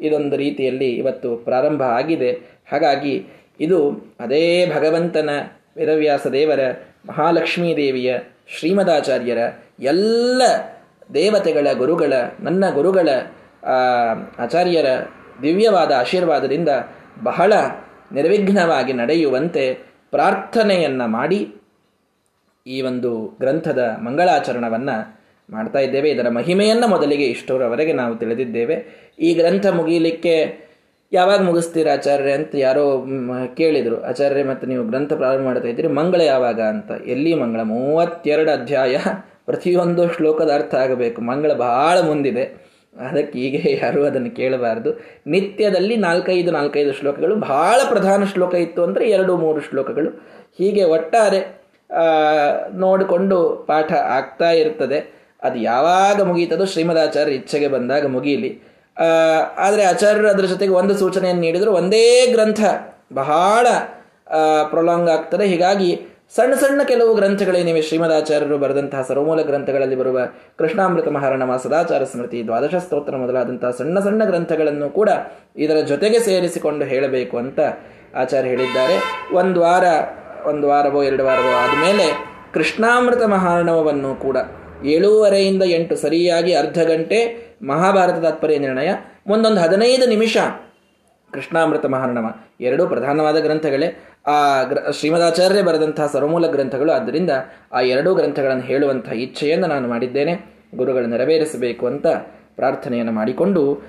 [0.02, 2.32] ಇದೊಂದು ರೀತಿಯಲ್ಲಿ ಇವತ್ತು ಪ್ರಾರಂಭ ಆಗಿದೆ.
[2.72, 5.30] ಹಾಗಾಗಿ ಇದು ಅದೇ ಭಗವಂತನ
[5.78, 6.60] ವೇದವ್ಯಾಸ ದೇವರ
[7.06, 9.38] ಮಹಾಲಕ್ಷ್ಮೀ ದೇವಿಯ ಶ್ರೀಮದಾಚಾರ್ಯರ
[9.80, 10.42] ಎಲ್ಲ
[11.14, 13.10] ದೇವತೆಗಳ ಗುರುಗಳ, ನನ್ನ ಗುರುಗಳ
[14.38, 14.86] ಆಚಾರ್ಯರ
[15.42, 16.70] ದಿವ್ಯವಾದ ಆಶೀರ್ವಾದದಿಂದ
[17.24, 17.54] ಬಹಳ
[18.12, 19.74] ನಿರ್ವಿಘ್ನವಾಗಿ ನಡೆಯುವಂತೆ
[20.12, 21.56] ಪ್ರಾರ್ಥನೆಯನ್ನು ಮಾಡಿ
[22.68, 25.18] ಈ ಒಂದು ಗ್ರಂಥದ ಮಂಗಳಾಚರಣವನ್ನು
[25.50, 26.10] ಮಾಡ್ತಾ ಇದ್ದೇವೆ.
[26.10, 28.86] ಇದರ ಮಹಿಮೆಯನ್ನು ಮೊದಲಿಗೆ ಇಷ್ಟರವರೆಗೆ ನಾವು ತಿಳಿದಿದ್ದೇವೆ.
[29.20, 30.67] ಈ ಗ್ರಂಥ ಮುಗಿಯಲಿಕ್ಕೆ
[31.12, 33.06] ಯಾವಾಗ ಮುಗಿಸ್ತೀರಾ ಆಚಾರ್ಯ ಅಂತ ಯಾರೋ
[33.56, 34.04] ಕೇಳಿದರು.
[34.04, 35.88] ಆಚಾರ್ಯ ಮತ್ತು ನೀವು ಗ್ರಂಥ ಪ್ರಾರಂಭ ಮಾಡ್ತಾ ಇದ್ದೀರಿ.
[35.88, 36.92] ಮಂಗಳ ಯಾವಾಗ ಅಂತ.
[37.06, 37.62] ಎಲ್ಲಿ ಮಂಗಳ?
[37.62, 38.98] ಮೂವತ್ತೆರಡು ಅಧ್ಯಾಯ.
[39.46, 41.22] ಪ್ರತಿಯೊಂದು ಶ್ಲೋಕದ ಅರ್ಥ ಆಗಬೇಕು.
[41.22, 42.44] ಮಂಗಳ ಬಹಳ ಮುಂದಿದೆ.
[43.10, 44.92] ಅದಕ್ಕೆ ಹೀಗೆ ಯಾರೂ ಅದನ್ನು ಕೇಳಬಾರದು.
[45.28, 47.36] ನಿತ್ಯದಲ್ಲಿ ನಾಲ್ಕೈದು ನಾಲ್ಕೈದು ಶ್ಲೋಕಗಳು.
[47.36, 50.10] ಬಹಳ ಪ್ರಧಾನ ಶ್ಲೋಕ ಇತ್ತು ಅಂದರೆ ಎರಡು, ಮೂರು ಶ್ಲೋಕಗಳು.
[50.58, 51.42] ಹೀಗೆ ಒಟ್ಟಾರೆ
[52.78, 53.38] ನೋಡಿಕೊಂಡು
[53.68, 55.00] ಪಾಠ ಆಗ್ತಾ ಇರ್ತದೆ.
[55.44, 58.52] ಅದು ಯಾವಾಗ ಮುಗೀತದೋ ಶ್ರೀಮದಾಚಾರ್ಯ ಇಚ್ಛೆಗೆ ಬಂದಾಗ ಮುಗೀಲಿ.
[59.58, 61.72] ಆದರೆ ಆಚಾರ್ಯರು ಅದರ ಜೊತೆಗೆ ಒಂದು ಸೂಚನೆಯನ್ನು ನೀಡಿದರು.
[61.72, 62.62] ಒಂದೇ ಗ್ರಂಥ
[63.14, 63.68] ಬಹಳ
[64.70, 65.46] ಪ್ರೊಲಾಂಗ್ ಆಗ್ತದೆ.
[65.46, 65.90] ಹೀಗಾಗಿ
[66.36, 70.20] ಸಣ್ಣ ಸಣ್ಣ ಕೆಲವು ಗ್ರಂಥಗಳೇನಿವೆ ಶ್ರೀಮದಾಚಾರ್ಯರು ಬರೆದಂತಹ ಸರ್ವಮೂಲ ಗ್ರಂಥಗಳಲ್ಲಿ ಬರುವ
[70.58, 75.10] ಕೃಷ್ಣಾಮೃತ ಮಹಾರಣಮ, ಸದಾಚಾರ ಸ್ಮೃತಿ, ದ್ವಾದಶ ಸ್ತೋತ್ರ ಮೊದಲಾದಂತಹ ಸಣ್ಣ ಸಣ್ಣ ಗ್ರಂಥಗಳನ್ನು ಕೂಡ
[75.56, 77.60] ಇದರ ಜೊತೆಗೆ ಸೇರಿಸಿಕೊಂಡು ಹೇಳಬೇಕು ಅಂತ
[78.16, 78.98] ಆಚಾರ್ಯ ಹೇಳಿದ್ದಾರೆ.
[79.36, 79.84] ಒಂದು ವಾರ,
[80.48, 82.08] ಒಂದು ವಾರವೋ, ಎರಡು ವಾರವೋ ಆದಮೇಲೆ
[82.54, 84.38] ಕೃಷ್ಣಾಮೃತ ಮಹಾರಣವವನ್ನು ಕೂಡ
[84.86, 88.90] ಏಳೂವರೆಯಿಂದ ಎಂಟು ಸರಿಯಾಗಿ ಅರ್ಧ ಗಂಟೆ ಮಹಾಭಾರತ ತಾತ್ಪರ್ಯ ನಿರ್ಣಯ.
[89.28, 90.38] ಒಂದೊಂದು ಹದಿನೈದು ನಿಮಿಷ
[91.32, 92.26] ಕೃಷ್ಣಾಮೃತ ಮಹಾರಣಮ.
[92.62, 94.04] ಎರಡೂ ಪ್ರಧಾನವಾದ ಗ್ರಂಥಗಳೇ.
[94.28, 96.92] ಆ ಗ್ರ, ಶ್ರೀಮದಾಚಾರ್ಯ ಬರೆದಂತಹ ಸರ್ವಮೂಲ ಗ್ರಂಥಗಳು.
[96.92, 97.32] ಆದ್ದರಿಂದ
[97.74, 100.58] ಆ ಎರಡೂ ಗ್ರಂಥಗಳನ್ನು ಹೇಳುವಂತಹ ಇಚ್ಛೆಯನ್ನು ನಾನು ಮಾಡಿದ್ದೇನೆ.
[100.76, 102.08] ಗುರುಗಳು ನೆರವೇರಿಸಬೇಕು ಅಂತ
[102.56, 103.84] ಪ್ರಾರ್ಥನೆಯನ್ನು ಮಾಡಿಕೊಂಡು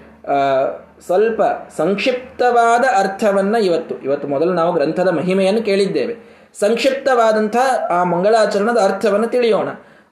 [1.06, 1.42] ಸ್ವಲ್ಪ
[1.76, 6.16] ಸಂಕ್ಷಿಪ್ತವಾದ ಅರ್ಥವನ್ನು ಇವತ್ತು ಇವತ್ತು ಮೊದಲು ನಾವು ಗ್ರಂಥದ ಮಹಿಮೆಯನ್ನು ಕೇಳಿದ್ದೇವೆ.
[6.60, 7.56] ಸಂಕ್ಷಿಪ್ತವಾದಂಥ
[7.90, 9.68] ಆ ಮಂಗಳಾಚರಣದ ಅರ್ಥವನ್ನು ತಿಳಿಯೋಣ.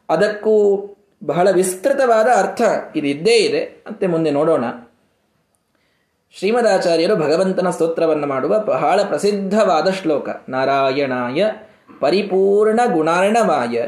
[0.09, 0.53] ಅದಕ್ಕೂ
[1.27, 2.63] ಬಹಳ ವಿಸ್ತೃತವಾದ ಅರ್ಥ
[2.97, 3.85] ಇದಿದ್ದೇ ಇದ್ದೇ ಇದೆ.
[3.91, 4.65] ಮತ್ತೆ ಮುಂದೆ ನೋಡೋಣ.
[6.39, 10.29] ಶ್ರೀಮದಾಚಾರ್ಯರು ಭಗವಂತನ ಸ್ತೋತ್ರವನ್ನು ಮಾಡುವ ಬಹಳ ಪ್ರಸಿದ್ಧವಾದ ಶ್ಲೋಕ.
[10.49, 11.51] ನಾರಾಯಣಾಯ
[12.01, 13.87] ಪರಿಪೂರ್ಣ ಗುಣಾರ್ಣವಾಯ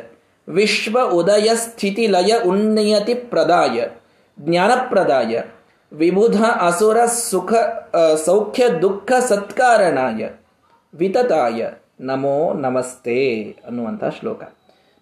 [0.48, 3.86] ವಿಶ್ವ ಉದಯ ಸ್ಥಿತಿ ಲಯ ಉನ್ನಯತಿ ಪ್ರದಾಯ
[4.40, 5.42] ಜ್ಞಾನಪ್ರದಾಯ
[5.92, 7.52] ವಿಬುಧ ಅಸುರ ಸುಖ
[8.24, 10.28] ಸೌಖ್ಯ ದುಃಖ ಸತ್ಕಾರಣಾಯ
[10.94, 14.42] ವಿತತಾಯ ನಮೋ ನಮಸ್ತೆ ಅನ್ನುವಂಥ ಶ್ಲೋಕ.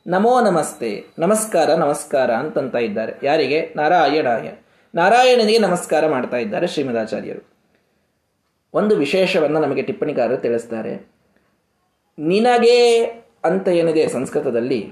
[0.07, 1.05] ನಮೋ ನಮಸ್ತೆ.
[1.19, 3.13] ನಮಸ್ಕಾರ ನಮಸ್ಕಾರ ಅಂತಂತ ಇದ್ದಾರೆ.
[3.23, 3.73] ಯಾರಿಗೆ?
[3.77, 4.51] ನಾರಾಯಣಾಯ.
[4.95, 7.49] ನಾರಾಯಣನಿಗೆ ನಮಸ್ಕಾರ ಮಾಡ್ತಾ ಇದ್ದಾರೆ ಶ್ರೀಮದಾಚಾರ್ಯರು.
[8.75, 11.07] ಒಂದು ವಿಶೇಷವನ್ನು ನಮಗೆ ಟಿಪ್ಪಣಿಕಾರರು ತಿಳಿಸ್ತಾರೆ.
[12.19, 13.05] ನಿನಗೆ
[13.45, 14.91] ಅಂತ ಏನಿದೆ ಸಂಸ್ಕೃತದಲ್ಲಿ?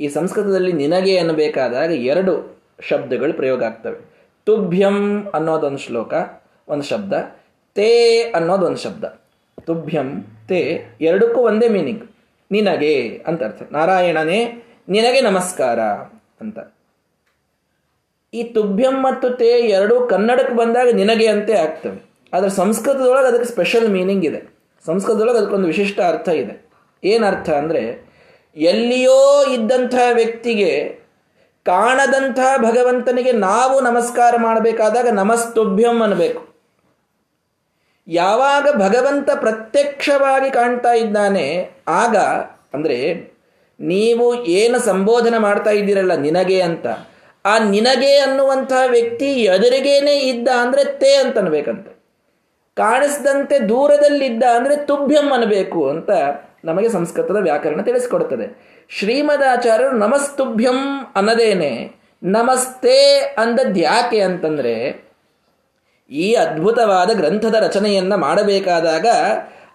[0.00, 3.98] ಈ ಸಂಸ್ಕೃತದಲ್ಲಿ ನಿನಗೆ ಅನ್ನಬೇಕಾದಾಗ ಎರಡು ಶಬ್ದಗಳು ಪ್ರಯೋಗ ಆಗ್ತವೆ.
[4.44, 6.14] ತುಭ್ಯಂ ಅನ್ನೋದೊಂದು ಶ್ಲೋಕ,
[6.68, 7.12] ಒಂದು ಶಬ್ದ.
[7.74, 9.04] ತೇ ಅನ್ನೋದೊಂದು ಶಬ್ದ.
[9.66, 12.08] ತುಭ್ಯಂ, ತೇ ಎರಡಕ್ಕೂ ಒಂದೇ ಮೀನಿಂಗ್
[12.50, 13.62] ನಿನಗೆ ಅಂತ ಅರ್ಥ.
[13.72, 15.80] ನಾರಾಯಣನೇ, ನಿನಗೆ ನಮಸ್ಕಾರ
[16.40, 16.58] ಅಂತ.
[18.34, 22.10] ಈ ತುಭ್ಯಂ ಮತ್ತು ತೇ ಎರಡು ಕನ್ನಡಕ್ಕೆ ಬಂದಾಗ ನಿನಗೆ ಅಂತೆ ಆಗ್ತವೆ.
[22.32, 24.58] ಆದರೆ ಸಂಸ್ಕೃತದೊಳಗೆ ಅದಕ್ಕೆ ಸ್ಪೆಷಲ್ ಮೀನಿಂಗ್ ಇದೆ.
[24.86, 26.70] ಸಂಸ್ಕೃತದೊಳಗೆ ಅದಕ್ಕೊಂದು ವಿಶಿಷ್ಟ ಅರ್ಥ ಇದೆ.
[27.04, 28.08] ಏನರ್ಥ ಅಂದರೆ,
[28.56, 30.98] ಎಲ್ಲಿಯೋ ಇದ್ದಂಥ ವ್ಯಕ್ತಿಗೆ
[31.64, 36.47] ಕಾಣದಂಥ ಭಗವಂತನಿಗೆ ನಾವು ನಮಸ್ಕಾರ ಮಾಡಬೇಕಾದಾಗ ನಮಸ್ತುಭ್ಯಂ ಅನ್ನಬೇಕು
[38.08, 41.46] ಯಾವಾಗ ಭಗವಂತ ಪ್ರತ್ಯಕ್ಷವಾಗಿ ಕಾಣ್ತಾ ಇದ್ದಾನೆ,
[41.88, 42.16] ಆಗ,
[42.74, 42.98] ಅಂದರೆ
[43.80, 46.86] ನೀವು ಏನು ಸಂಬೋಧನೆ ಮಾಡ್ತಾ ಇದ್ದೀರಲ್ಲ ನಿನಗೆ ಅಂತ,
[47.44, 51.92] ಆ ನಿನಗೆ ಅನ್ನುವಂತಹ ವ್ಯಕ್ತಿ ಎದುರಿಗೇನೆ ಇದ್ದ ಅಂದರೆ ತೇ ಅಂತ ಅನ್ಬೇಕಂತೆ
[52.76, 56.10] ಕಾಣಿಸದಂತೆ ದೂರದಲ್ಲಿದ್ದ ಅಂದರೆ ತುಭ್ಯಂ ಅನ್ನಬೇಕು ಅಂತ
[56.64, 58.46] ನಮಗೆ ಸಂಸ್ಕೃತದ ವ್ಯಾಕರಣ ತಿಳಿಸಿಕೊಡುತ್ತದೆ
[58.90, 60.78] ಶ್ರೀಮದಾಚಾರ್ಯರು ನಮಸ್ತುಭ್ಯಂ
[61.16, 61.72] ಅನ್ನದೇನೆ,
[62.22, 62.96] ನಮಸ್ತೆ
[63.38, 64.74] ಅಂದದ್ಯಾಕೆ ಅಂತಂದ್ರೆ
[66.10, 69.06] ಈ ಅದ್ಭುತವಾದ ಗ್ರಂಥದ ರಚನೆಯನ್ನ ಮಾಡಬೇಕಾದಾಗ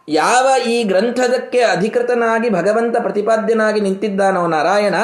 [0.09, 4.95] ಯಾವ ಈ ಗ್ರಂಥದಕ್ಕೆ ಅಧಿಕೃತನಾಗಿ ಭಗವಂತ ಪ್ರತಿಪಾದ್ಯನಾಗಿ ನಿಂತಿದ್ದಾನೋ ನಾರಾಯಣ,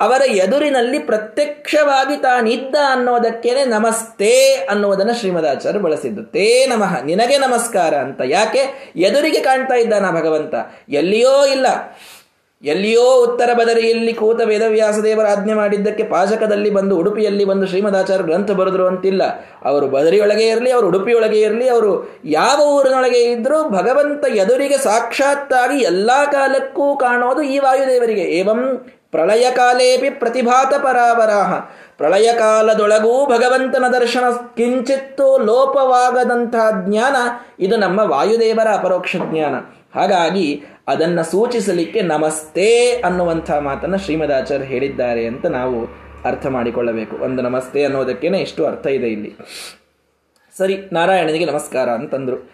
[0.00, 6.24] ಅವರ ಎದುರಿನಲ್ಲಿ ಪ್ರತ್ಯಕ್ಷವಾಗಿ ತಾನಿದ್ದ ಅನ್ನೋದಕ್ಕೇನೆ ನಮಸ್ತೆ ಅನ್ನುವುದನ್ನು ಶ್ರೀಮದಾಚಾರ್ಯ ಬಳಸಿದ್ದು.
[6.24, 8.20] ತೇ ನಮಃ, ನಿನಗೆ ನಮಸ್ಕಾರ ಅಂತ.
[8.24, 8.92] ಯಾಕೆ?
[8.96, 10.54] ಎದುರಿಗೆ ಕಾಣ್ತಾ ಇದ್ದಾನ ಭಗವಂತ?
[10.88, 11.66] ಎಲ್ಲಿಯೋ ಇಲ್ಲ.
[12.66, 18.86] ಎಲ್ಲಿಯೋ ಉತ್ತರ ಬದರಿಯಲ್ಲಿ ಕೂತ ವೇದವ್ಯಾಸ ದೇವರ ಆಜ್ಞೆ ಮಾಡಿದ್ದಕ್ಕೆ ಪಾಜಕದಲ್ಲಿ ಬಂದು ಉಡುಪಿಯಲ್ಲಿ ಬಂದು ಶ್ರೀಮದಾಚಾರ್ಯ ಗ್ರಂಥ ಬರೆದ್ರು
[18.86, 19.22] ಅಂತಿಲ್ಲ.
[19.64, 26.96] ಅವರು ಬದರಿಯೊಳಗೆ ಇರಲಿ, ಅವರು ಉಡುಪಿಯೊಳಗೆ ಇರಲಿ, ಅವರು ಯಾವ ಊರಿನೊಳಗೆ ಇದ್ದರೂ ಭಗವಂತ ಎದುರಿಗೆ ಸಾಕ್ಷಾತ್ತಾಗಿ ಎಲ್ಲಾ ಕಾಲಕ್ಕೂ
[26.96, 28.22] ಕಾಣೋದು ಈ ವಾಯುದೇವರಿಗೆ.
[28.22, 31.52] ಏವಂ ಪ್ರಳಯ ಕಾಲೇಪಿ ಪ್ರತಿಭಾತ ಪರಾವರಾಹ.
[31.96, 34.24] ಪ್ರಳಯ ಕಾಲದೊಳಗೂ ಭಗವಂತನ ದರ್ಶನ
[34.56, 37.16] ಕಿಂಚಿತ್ತೂ ಲೋಪವಾಗದಂತಹ ಜ್ಞಾನ,
[37.60, 39.54] ಇದು ನಮ್ಮ ವಾಯುದೇವರ ಅಪರೋಕ್ಷ ಜ್ಞಾನ.
[39.96, 42.68] ಹಾಗಾಗಿ ಅದನ್ನು ಸೂಚಿಸಲಿಕ್ಕೆ ನಮಸ್ತೆ
[43.00, 45.78] ಅನ್ನುವಂಥ ಮಾತನ್ನು ಶ್ರೀಮದಾಚಾರ್ಯ ಹೇಳಿದ್ದಾರೆ ಅಂತ ನಾವು
[46.24, 47.16] ಅರ್ಥ ಮಾಡಿಕೊಳ್ಳಬೇಕು.
[47.16, 49.36] ಒಂದು ನಮಸ್ತೆ ಅನ್ನೋದಕ್ಕೇನೆ ಎಷ್ಟು ಅರ್ಥ ಇದೆ ಇಲ್ಲಿ.
[50.56, 52.50] ಸರಿ, ನಾರಾಯಣನಿಗೆ ನಮಸ್ಕಾರ ಅಂತಂದರು.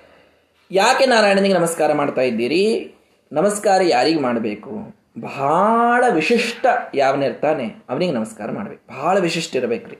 [0.70, 2.94] ಯಾಕೆ ನಾರಾಯಣನಿಗೆ ನಮಸ್ಕಾರ ಮಾಡ್ತಾ ಇದ್ದೀರಿ?
[3.32, 4.70] ನಮಸ್ಕಾರ ಯಾರಿಗೆ ಮಾಡಬೇಕು?
[5.20, 9.00] ಬಹಳ ವಿಶಿಷ್ಟ ಯಾವನಿರ್ತಾನೆ ಅವನಿಗೆ ನಮಸ್ಕಾರ ಮಾಡಬೇಕು.
[9.00, 9.98] ಬಹಳ ವಿಶಿಷ್ಟ ಇರಬೇಕ್ರಿ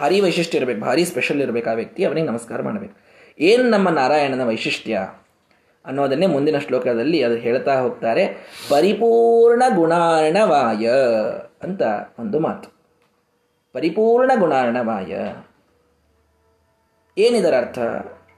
[0.00, 2.94] ಭಾರಿ ವೈಶಿಷ್ಟ್ಯ ಇರಬೇಕು, ಭಾರಿ ಸ್ಪೆಷಲ್ ಇರಬೇಕು ಆ ವ್ಯಕ್ತಿ, ಅವನಿಗೆ ನಮಸ್ಕಾರ ಮಾಡಬೇಕು.
[3.40, 4.98] ಏನು ನಮ್ಮ ನಾರಾಯಣನ ವೈಶಿಷ್ಟ್ಯ?
[5.86, 8.26] ಅನ್ನೋದನ್ನೇ ಮುಂದಿನ ಶ್ಲೋಕದಲ್ಲಿ ಅದು ಹೇಳ್ತಾ ಹೋಗ್ತಾರೆ.
[8.70, 10.90] ಪರಿಪೂರ್ಣ ಗುಣಾರ್ಣವಾಯ
[11.62, 11.82] ಅಂತ
[12.18, 12.76] ಒಂದು ಮಾತು.
[13.72, 15.32] ಪರಿಪೂರ್ಣ ಗುಣಾರ್ಣವಾಯ.
[17.18, 17.78] ಏನಿದರ ಅರ್ಥ?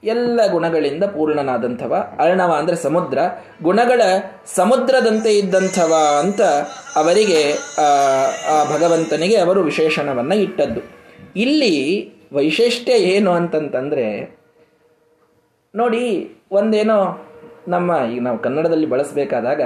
[0.03, 2.15] ಎಲ್ಲ ಗುಣಗಳಿಂದ ಪೂರ್ಣನಾದಂಥವ.
[2.19, 3.17] ಅರ್ಣವ ಅಂದರೆ ಸಮುದ್ರ.
[3.61, 4.01] ಗುಣಗಳ
[4.45, 6.41] ಸಮುದ್ರದಂತೆ ಇದ್ದಂಥವ ಅಂತ
[6.95, 7.53] ಅವರಿಗೆ,
[8.51, 10.81] ಆ ಭಗವಂತನಿಗೆ ಅವರು ವಿಶೇಷಣವನ್ನು ಇಟ್ಟದ್ದು.
[11.35, 14.37] ಇಲ್ಲಿ ವೈಶಿಷ್ಟ್ಯ ಏನು ಅಂತಂತಂದರೆ,
[15.75, 17.25] ನೋಡಿ, ಒಂದೇನೋ
[17.69, 19.61] ನಮ್ಮ ಈಗ ನಾವು ಕನ್ನಡದಲ್ಲಿ ಬಳಸಬೇಕಾದಾಗ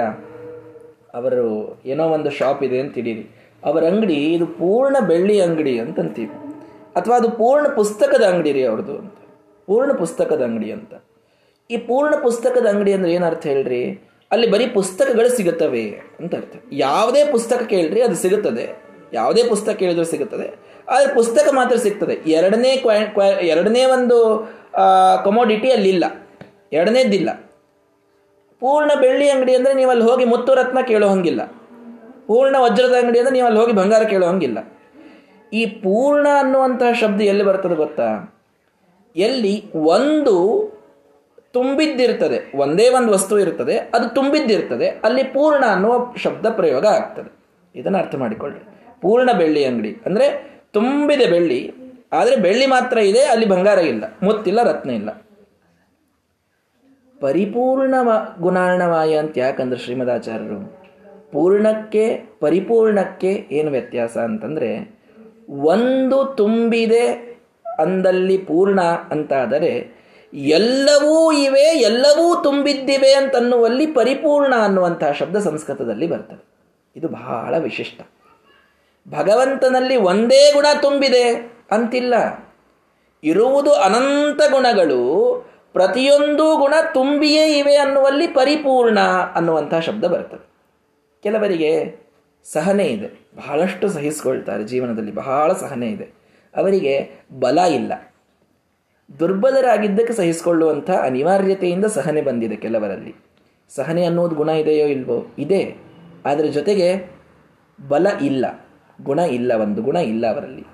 [1.18, 3.24] ಅವರು ಏನೋ ಒಂದು ಶಾಪ್ ಇದೆ ಅಂತ ತಿಳಿಯಿರಿ.
[3.64, 6.32] ಅವರ ಅಂಗಡಿ ಇದು ಪೂರ್ಣ ಬೆಳ್ಳಿ ಅಂಗಡಿ ಅಂತಂತೀವಿ.
[6.96, 9.14] ಅಥವಾ ಅದು ಪೂರ್ಣ ಪುಸ್ತಕದ ಅಂಗಡಿ ರೀ ಅವ್ರದ್ದು ಅಂತ.
[9.66, 10.94] ಪೂರ್ಣ ಪುಸ್ತಕದ ಅಂಗಡಿ ಅಂತ.
[11.70, 14.10] ಈ ಪೂರ್ಣ ಪುಸ್ತಕದ ಅಂಗಡಿ ಅಂದ್ರೆ ಏನರ್ಥ ಹೇಳ್ರಿ?
[14.30, 15.90] ಅಲ್ಲಿ ಬರೀ ಪುಸ್ತಕಗಳು ಸಿಗುತ್ತವೆ
[16.20, 16.54] ಅಂತ ಅರ್ಥ.
[16.72, 18.84] ಯಾವುದೇ ಪುಸ್ತಕ ಕೇಳ್ರಿ ಅದು ಸಿಗುತ್ತದೆ.
[19.12, 20.46] ಯಾವುದೇ ಪುಸ್ತಕ ಕೇಳಿದ್ರು ಸಿಗುತ್ತದೆ.
[20.88, 22.30] ಆದರೆ ಪುಸ್ತಕ ಮಾತ್ರ ಸಿಗ್ತದೆ.
[22.30, 24.18] ಎರಡನೇ ಕ್ವಾ ಎರಡನೇ ಒಂದು
[25.24, 26.04] ಕಮೋಡಿಟಿ ಅಲ್ಲಿಲ್ಲ.
[26.72, 27.43] ಎರಡನೇದ್ದಿಲ್ಲ
[28.64, 31.42] ಪೂರ್ಣ ಬೆಳ್ಳಿ ಅಂಗಡಿ ಅಂದರೆ ನೀವು ಅಲ್ಲಿ ಹೋಗಿ ಮುತ್ತು ರತ್ನ ಕೇಳೋ ಹಂಗಿಲ್ಲ.
[32.28, 34.58] ಪೂರ್ಣ ವಜ್ರದ ಅಂಗಡಿ ಅಂದರೆ ನೀವು ಅಲ್ಲಿ ಹೋಗಿ ಬಂಗಾರ ಕೇಳೋ ಹಂಗಿಲ್ಲ.
[35.52, 38.06] ಈ ಪೂರ್ಣ ಅನ್ನುವಂತಹ ಶಬ್ದ ಎಲ್ಲಿ ಬರ್ತದೆ ಗೊತ್ತಾ?
[39.16, 39.52] ಎಲ್ಲಿ
[39.96, 40.34] ಒಂದು
[41.56, 47.30] ತುಂಬಿದ್ದಿರ್ತದೆ, ಒಂದೇ ಒಂದು ವಸ್ತು ಇರ್ತದೆ, ಅದು ತುಂಬಿದ್ದಿರ್ತದೆ, ಅಲ್ಲಿ ಪೂರ್ಣ ಅನ್ನುವ ಶಬ್ದ ಪ್ರಯೋಗ ಆಗ್ತದೆ.
[47.74, 48.60] ಇದನ್ನು ಅರ್ಥ ಮಾಡಿಕೊಳ್ಳಿ.
[49.02, 50.26] ಪೂರ್ಣ ಬೆಳ್ಳಿ ಅಂಗಡಿ ಅಂದರೆ
[50.76, 51.60] ತುಂಬಿದೆ ಬೆಳ್ಳಿ,
[52.20, 55.10] ಆದರೆ ಬೆಳ್ಳಿ ಮಾತ್ರ ಇದೆ, ಅಲ್ಲಿ ಬಂಗಾರ ಇಲ್ಲ, ಮುತ್ತಿಲ್ಲ, ರತ್ನ ಇಲ್ಲ.
[57.24, 57.94] ಪರಿಪೂರ್ಣ
[58.40, 60.84] ಗುಣಾರ್ಣವಾಯ ಅಂತ ಯಾಕಂದ್ರೆ ಶ್ರೀಮದಾಚಾರ್ಯರು?
[61.32, 64.98] ಪೂರ್ಣಕ್ಕೆ, ಪರಿಪೂರ್ಣಕ್ಕೆ ಏನು ವ್ಯತ್ಯಾಸ ಅಂತಂದರೆ,
[65.48, 67.06] ಒಂದು ತುಂಬಿದೆ
[67.78, 76.44] ಅಂದಲ್ಲಿ ಪೂರ್ಣ ಅಂತಾದರೆ, ಎಲ್ಲವೂ ಇವೆ, ಎಲ್ಲವೂ ತುಂಬಿದ್ದಿವೆ ಅಂತನ್ನುವಲ್ಲಿ ಪರಿಪೂರ್ಣ ಅನ್ನುವಂತಹ ಶಬ್ದ ಸಂಸ್ಕೃತದಲ್ಲಿ ಬರ್ತದೆ.
[76.96, 78.00] ಇದು ಬಹಳ ವಿಶಿಷ್ಟ.
[79.08, 82.14] ಭಗವಂತನಲ್ಲಿ ಒಂದೇ ಗುಣ ತುಂಬಿದೆ ಅಂತಿಲ್ಲ.
[83.24, 88.98] ಇರುವುದು ಅನಂತ ಗುಣಗಳು ಪ್ರತಿಯೊಂದು ಗುಣ ತುಂಬಿಯೇ ಇವೆ ಅನ್ನುವಲ್ಲಿ ಪರಿಪೂರ್ಣ
[89.34, 90.48] ಅನ್ನುವಂಥ ಶಬ್ದ ಬರ್ತದೆ.
[91.22, 91.96] ಕೆಲವರಿಗೆ
[92.52, 93.06] ಸಹನೆ ಇದೆ.
[93.36, 94.64] ಬಹಳಷ್ಟು ಸಹಿಸಿಕೊಳ್ತಾರೆ.
[94.64, 96.04] ಜೀವನದಲ್ಲಿ ಬಹಳ ಸಹನೆ ಇದೆ.
[96.56, 98.12] ಅವರಿಗೆ ಬಲ ಇಲ್ಲ.
[99.20, 103.14] ದುರ್ಬಲರಾಗಿದ್ದಕ್ಕೆ ಸಹಿಸಿಕೊಳ್ಳುವಂಥ ಅನಿವಾರ್ಯತೆಯಿಂದ ಸಹನೆ ಬಂದಿದೆ ಕೆಲವರಲ್ಲಿ.
[103.68, 105.34] ಸಹನೆ ಅನ್ನೋದು ಗುಣ ಇದೆಯೋ ಇಲ್ವೋ?
[105.38, 105.76] ಇದೆ.
[106.24, 107.10] ಅದರ ಜೊತೆಗೆ
[107.88, 108.46] ಬಲ ಇಲ್ಲ.
[109.02, 109.52] ಗುಣ ಇಲ್ಲ.
[109.52, 110.64] ಒಂದು ಗುಣ ಇಲ್ಲ ಅವರಲ್ಲಿ.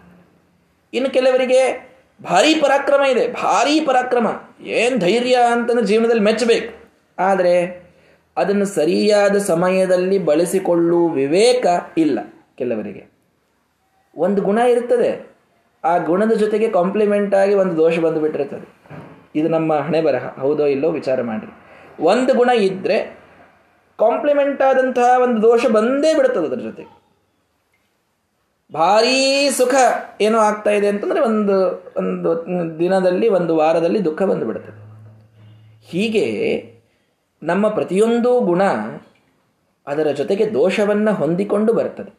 [0.93, 1.90] ಇನ್ನು ಕೆಲವರಿಗೆ
[2.23, 4.27] ಭಾರಿ ಪರಾಕ್ರಮ ಇದೆ, ಭಾರಿ ಪರಾಕ್ರಮ.
[4.61, 6.89] ಏನು ಧೈರ್ಯ ಅಂತಂದ್ರೆ ಜೀವನದಲ್ಲಿ ಮೆಚ್ಚಬೇಕು.
[7.19, 7.55] ಆದರೆ
[8.37, 11.67] ಅದನ್ನು ಸರಿಯಾದ ಸಮಯದಲ್ಲಿ ಬಳಸಿಕೊಳ್ಳುವ ವಿವೇಕ
[11.99, 12.19] ಇಲ್ಲ
[12.59, 13.11] ಕೆಲವರಿಗೆ.
[14.17, 15.31] ಒಂದು ಗುಣ ಇರ್ತದೆ,
[15.85, 18.69] ಆ ಗುಣದ ಜೊತೆಗೆ ಕಾಂಪ್ಲಿಮೆಂಟ್ ಆಗಿ ಒಂದು ದೋಷ ಬಂದುಬಿಟ್ಟಿರ್ತದೆ.
[19.35, 21.53] ಇದು ನಮ್ಮ ಹಣೆ ಬರಹ, ಹೌದೋ ಇಲ್ಲೋ ವಿಚಾರ ಮಾಡಿರಿ.
[22.03, 23.21] ಒಂದು ಗುಣ ಇದ್ದರೆ
[23.99, 27.00] ಕಾಂಪ್ಲಿಮೆಂಟ್ ಆದಂತಹ ಒಂದು ದೋಷ ಬಂದೇ ಬಿಡುತ್ತದೆ ಅದರ ಜೊತೆ
[28.75, 29.75] ಭಾರೀ ಸುಖ
[30.21, 32.45] ಏನೋ ಆಗ್ತಾ ಇದೆ ಅಂತಂದರೆ ಒಂದು ಒಂದು
[32.79, 34.91] ದಿನದಲ್ಲಿ, ಒಂದು ವಾರದಲ್ಲಿ ದುಃಖ ಬಂದುಬಿಡುತ್ತದೆ
[35.85, 36.27] ಹೀಗೆ
[37.43, 38.63] ನಮ್ಮ ಪ್ರತಿಯೊಂದು ಗುಣ
[39.87, 42.13] ಅದರ ಜೊತೆಗೆ ದೋಷವನ್ನು ಹೊಂದಿಕೊಂಡು ಬರ್ತದೆ.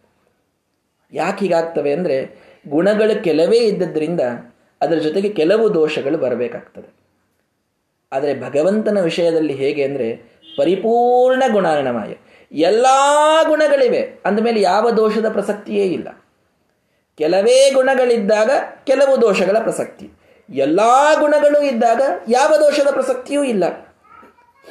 [1.13, 2.35] ಯಾಕೆ ಹೀಗಾಗ್ತವೆ ಅಂದರೆ
[2.69, 4.19] ಗುಣಗಳು ಕೆಲವೇ ಇದ್ದದ್ರಿಂದ
[4.81, 6.93] ಅದರ ಜೊತೆಗೆ ಕೆಲವು ದೋಷಗಳು ಬರಬೇಕಾಗ್ತದೆ.
[8.11, 12.13] ಆದರೆ ಭಗವಂತನ ವಿಷಯದಲ್ಲಿ ಹೇಗೆ ಅಂದರೆ ಪರಿಪೂರ್ಣ ಗುಣಾರ್ಣಮಾಯ.
[12.51, 12.85] ಎಲ್ಲ
[13.47, 14.21] ಗುಣಗಳಿವೆ.
[14.25, 16.20] ಅಂದಮೇಲೆ ಯಾವ ದೋಷದ ಪ್ರಸಕ್ತಿಯೇ ಇಲ್ಲ.
[17.21, 18.49] ಕೆಲವೇ ಗುಣಗಳಿದ್ದಾಗ
[18.83, 20.09] ಕೆಲವು ದೋಷಗಳ ಪ್ರಸಕ್ತಿ.
[20.49, 20.79] ಎಲ್ಲ
[21.19, 23.63] ಗುಣಗಳು ಇದ್ದಾಗ ಯಾವ ದೋಷದ ಪ್ರಸಕ್ತಿಯೂ ಇಲ್ಲ.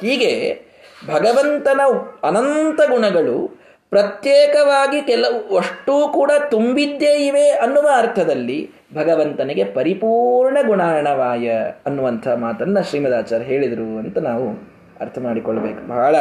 [0.01, 0.61] ಹೀಗೆ
[1.07, 1.81] ಭಗವಂತನ
[2.23, 11.49] ಅನಂತ ಗುಣಗಳು ಪ್ರತ್ಯೇಕವಾಗಿ ಕೆಲವು ಅಷ್ಟೂ ಕೂಡ ತುಂಬಿದ್ದೇ ಇವೆ ಅನ್ನುವ ಅರ್ಥದಲ್ಲಿ ಭಗವಂತನಿಗೆ ಪರಿಪೂರ್ಣ ಗುಣಾಣವಾಯ
[11.85, 14.70] ಅನ್ನುವಂಥ ಮಾತನ್ನು ಶ್ರೀಮದಾಚಾರ್ಯ ಹೇಳಿದರು ಅಂತ ನಾವು
[15.01, 16.15] ಅರ್ಥ ಮಾಡಿಕೊಳ್ಬೇಕು ಬಹಳ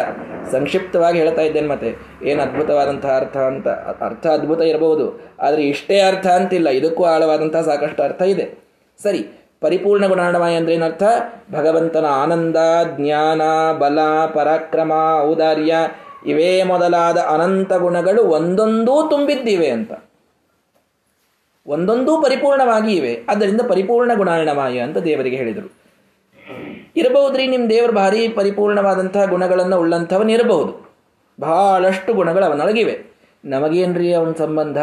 [0.52, 1.90] ಸಂಕ್ಷಿಪ್ತವಾಗಿ ಹೇಳ್ತಾ ಇದ್ದೇನೆ ಮತ್ತೆ.
[2.22, 3.68] ಏನು ಅದ್ಭುತವಾದಂತಹ ಅರ್ಥ ಅಂತ,
[4.02, 5.06] ಅರ್ಥ ಅದ್ಭುತ ಇರಬಹುದು,
[5.40, 6.68] ಆದರೆ ಇಷ್ಟೇ ಅರ್ಥ ಅಂತಿಲ್ಲ.
[6.68, 8.58] ಇದಕ್ಕೂ ಆಳವಾದಂತಹ ಸಾಕಷ್ಟು ಅರ್ಥ ಇದೆ.
[9.02, 9.22] ಸರಿ,
[9.60, 11.02] ಪರಿಪೂರ್ಣ ಗುಣಾಣಮಯ ಅಂದ್ರೆ ಏನರ್ಥ
[11.52, 12.56] ಭಗವಂತನ ಆನಂದ,
[12.96, 13.42] ಜ್ಞಾನ,
[13.78, 15.74] ಬಲ, ಪರಾಕ್ರಮ, ಔದಾರ್ಯ,
[16.26, 19.92] ಇವೇ ಮೊದಲಾದ ಅನಂತ ಗುಣಗಳು ಒಂದೊಂದೂ ತುಂಬಿದ್ದಿವೆ ಅಂತ.
[21.66, 23.12] ಒಂದೊಂದೂ ಪರಿಪೂರ್ಣವಾಗಿ ಇವೆ.
[23.28, 25.79] ಆದ್ದರಿಂದ ಪರಿಪೂರ್ಣ ಗುಣಾಣವಾಯ ಅಂತ ದೇವರಿಗೆ ಹೇಳಿದರು.
[27.00, 27.46] ಇರಬಹುದ್ರಿ?
[27.46, 30.90] ನಿಮ್ಮ ದೇವರು ಭಾರಿ ಪರಿಪೂರ್ಣವಾದಂತಹ ಗುಣಗಳನ್ನು ಉಳ್ಳಂಥವನ್ ಇರಬಹುದು.
[31.40, 33.04] ಬಹಳಷ್ಟು ಗುಣಗಳು ಅವನೊಳಗಿವೆ.
[33.44, 34.76] ನಮಗೇನ್ರಿ ಅವನ ಸಂಬಂಧ?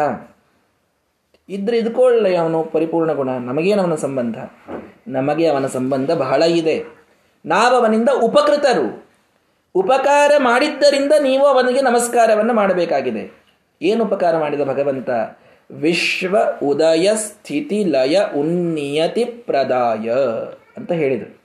[1.48, 3.30] ಇದ್ರೆ ಇದ್ಕೊಳ್ಳಿ ಅವನು ಪರಿಪೂರ್ಣ ಗುಣ.
[3.30, 4.36] ನಮಗೇನು ಅವನ ಸಂಬಂಧ?
[5.08, 6.84] ನಮಗೆ ಅವನ ಸಂಬಂಧ ಬಹಳ ಇದೆ.
[7.46, 9.08] ನಾವವನಿಂದ ಉಪಕೃತರು.
[9.74, 13.44] ಉಪಕಾರ ಮಾಡಿದ್ದರಿಂದ ನೀವು ಅವನಿಗೆ ನಮಸ್ಕಾರವನ್ನು ಮಾಡಬೇಕಾಗಿದೆ.
[13.82, 15.10] ಏನು ಉಪಕಾರ ಮಾಡಿದ ಭಗವಂತ?
[15.70, 20.10] ವಿಶ್ವ ಉದಯ ಸ್ಥಿತಿ ಲಯ ಉನ್ನಿಯತಿ ಪ್ರದಾಯ
[20.76, 21.37] ಅಂತ ಹೇಳಿದರು.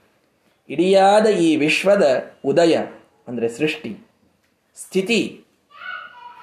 [0.68, 2.04] ಇಡಿಯಾದ ಈ ವಿಶ್ವದ
[2.44, 2.74] ಉದಯ
[3.28, 4.06] ಅಂದರೆ ಸೃಷ್ಟಿ,
[4.76, 5.40] ಸ್ಥಿತಿ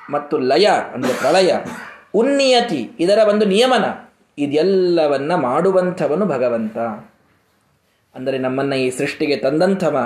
[0.10, 1.51] ಮತ್ತು ಲಯ ಅಂದರೆ ಪ್ರಳಯ,
[2.15, 3.86] ಉನ್ನಿಯತಿ, ಇದರ ಒಂದು ನಿಯಮನ,
[4.38, 6.77] ಇದೆಲ್ಲವನ್ನ ಮಾಡುವಂಥವನು ಭಗವಂತ.
[8.15, 9.97] ಅಂದರೆ ನಮ್ಮನ್ನು ಈ ಸೃಷ್ಟಿಗೆ ತಂದಂಥವ,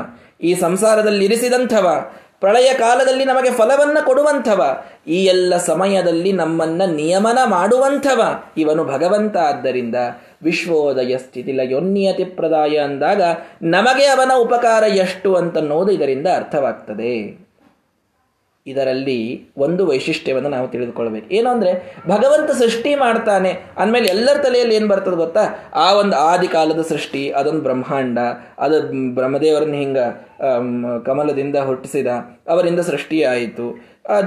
[0.42, 1.88] ಈ ಸಂಸಾರದಲ್ಲಿ ಇರಿಸಿದಂಥವ,
[2.40, 4.62] ಪ್ರಳಯ ಕಾಲದಲ್ಲಿ ನಮಗೆ ಫಲವನ್ನು ಕೊಡುವಂಥವ,
[5.08, 8.22] ಈ ಎಲ್ಲ ಸಮಯದಲ್ಲಿ ನಮ್ಮನ್ನ ನಿಯಮನ ಮಾಡುವಂಥವ
[8.58, 9.38] ಇವನು ಭಗವಂತ.
[9.38, 9.96] ಆದ್ದರಿಂದ
[10.44, 13.22] ವಿಶ್ವೋದಯ ಸ್ಥಿತಿ ಲಯೋನ್ಯತಿ ಪ್ರದಾಯ ಅಂದಾಗ
[13.64, 17.46] ನಮಗೆ ಅವನ ಉಪಕಾರ ಎಷ್ಟು ಅಂತನ್ನೋದು ಇದರಿಂದ ಅರ್ಥವಾಗ್ತದೆ.
[18.66, 19.18] ಇದರಲ್ಲಿ
[19.58, 21.28] ಒಂದು ವೈಶಿಷ್ಟ್ಯವನ್ನು ನಾವು ತಿಳಿದುಕೊಳ್ಬೇಕು.
[21.34, 21.72] ಏನು ಅಂದರೆ,
[22.08, 25.44] ಭಗವಂತ ಸೃಷ್ಟಿ ಮಾಡ್ತಾನೆ, ಅಂದಮೇಲೆ ಎಲ್ಲರ ತಲೆಯಲ್ಲಿ ಏನು ಬರ್ತದೆ ಗೊತ್ತಾ?
[25.74, 28.18] ಆ ಒಂದು ಆದಿ ಕಾಲದ ಸೃಷ್ಟಿ, ಅದೊಂದು ಬ್ರಹ್ಮಾಂಡ,
[28.60, 28.78] ಅದು
[29.14, 30.06] ಬ್ರಹ್ಮದೇವರನ್ನ ಹಿಂಗೆ
[31.06, 32.08] ಕಮಲದಿಂದ ಹುಟ್ಟಿಸಿದ,
[32.48, 33.68] ಅವರಿಂದ ಸೃಷ್ಟಿಯಾಯಿತು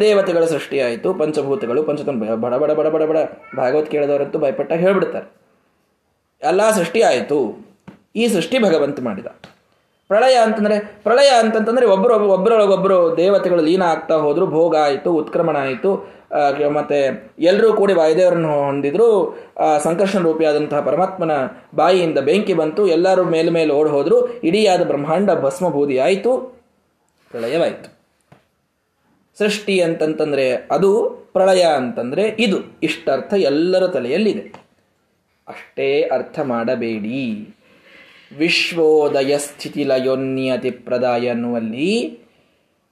[0.00, 3.18] ದೇವತೆಗಳ ಸೃಷ್ಟಿಯಾಯಿತು ಪಂಚಭೂತಗಳು ಪಂಚತನ ಬಡ ಬಡ ಬಡ ಬಡ ಬಡ,
[3.56, 5.26] ಭಾಗವತ್ ಕೇಳಿದವರಂತೂ ಭಯಪಟ್ಟ ಹೇಳ್ಬಿಡ್ತಾರೆ.
[6.42, 7.38] ಎಲ್ಲ ಸೃಷ್ಟಿ ಆಯಿತು.
[8.16, 9.26] ಈ ಸೃಷ್ಟಿ ಭಗವಂತ ಮಾಡಿದ.
[10.08, 16.18] ಪ್ರಳಯ ಅಂತಂದರೆ, ಪ್ರಳಯ ಅಂತಂತಂದರೆ ಒಬ್ಬರು ಒಬ್ಬರೊಳಗೊಬ್ಬರು ದೇವತೆಗಳು ಲೀನ ಆಗ್ತಾ ಹೋದರು, ಭೋಗ ಆಯಿತು, ಉತ್ಕ್ರಮಣ ಆಯಿತು.
[16.70, 19.38] ಮತ್ತು ಎಲ್ಲರೂ ಕೂಡಿ ವಾಯುದೇವರನ್ನು ಹೊಂದಿದ್ರು.
[19.82, 21.30] ಸಂಕರ್ಷಣ ರೂಪಿಯಾದಂತಹ ಪರಮಾತ್ಮನ
[21.74, 22.86] ಬಾಯಿಯಿಂದ ಬೆಂಕಿ ಬಂತು.
[22.86, 24.42] ಎಲ್ಲರೂ ಮೇಲೆ ಮೇಲೆ ಓಡಿ ಹೋದರು.
[24.42, 26.36] ಇಡೀಯಾದ ಬ್ರಹ್ಮಾಂಡ ಭಸ್ಮಭೂದಿ ಆಯಿತು.
[27.30, 27.98] ಪ್ರಳಯವಾಯಿತು.
[29.38, 32.56] ಸೃಷ್ಟಿ ಅಂತಂತಂದರೆ ಅದು ಪ್ರಳಯ ಅಂತಂದರೆ ಇದು.
[32.82, 34.67] ಇಷ್ಟರ್ಥ ಎಲ್ಲರ ತಲೆಯಲ್ಲಿದೆ.
[35.48, 37.54] ಅಷ್ಟೇ ಅರ್ಥ ಮಾಡಬೇಡಿ.
[38.38, 42.20] ವಿಶ್ವೋದಯ ಸ್ಥಿತಿ ಲಯೋನ್ಯತಿ ಪ್ರದಾಯ ಅನ್ನುವಲ್ಲಿ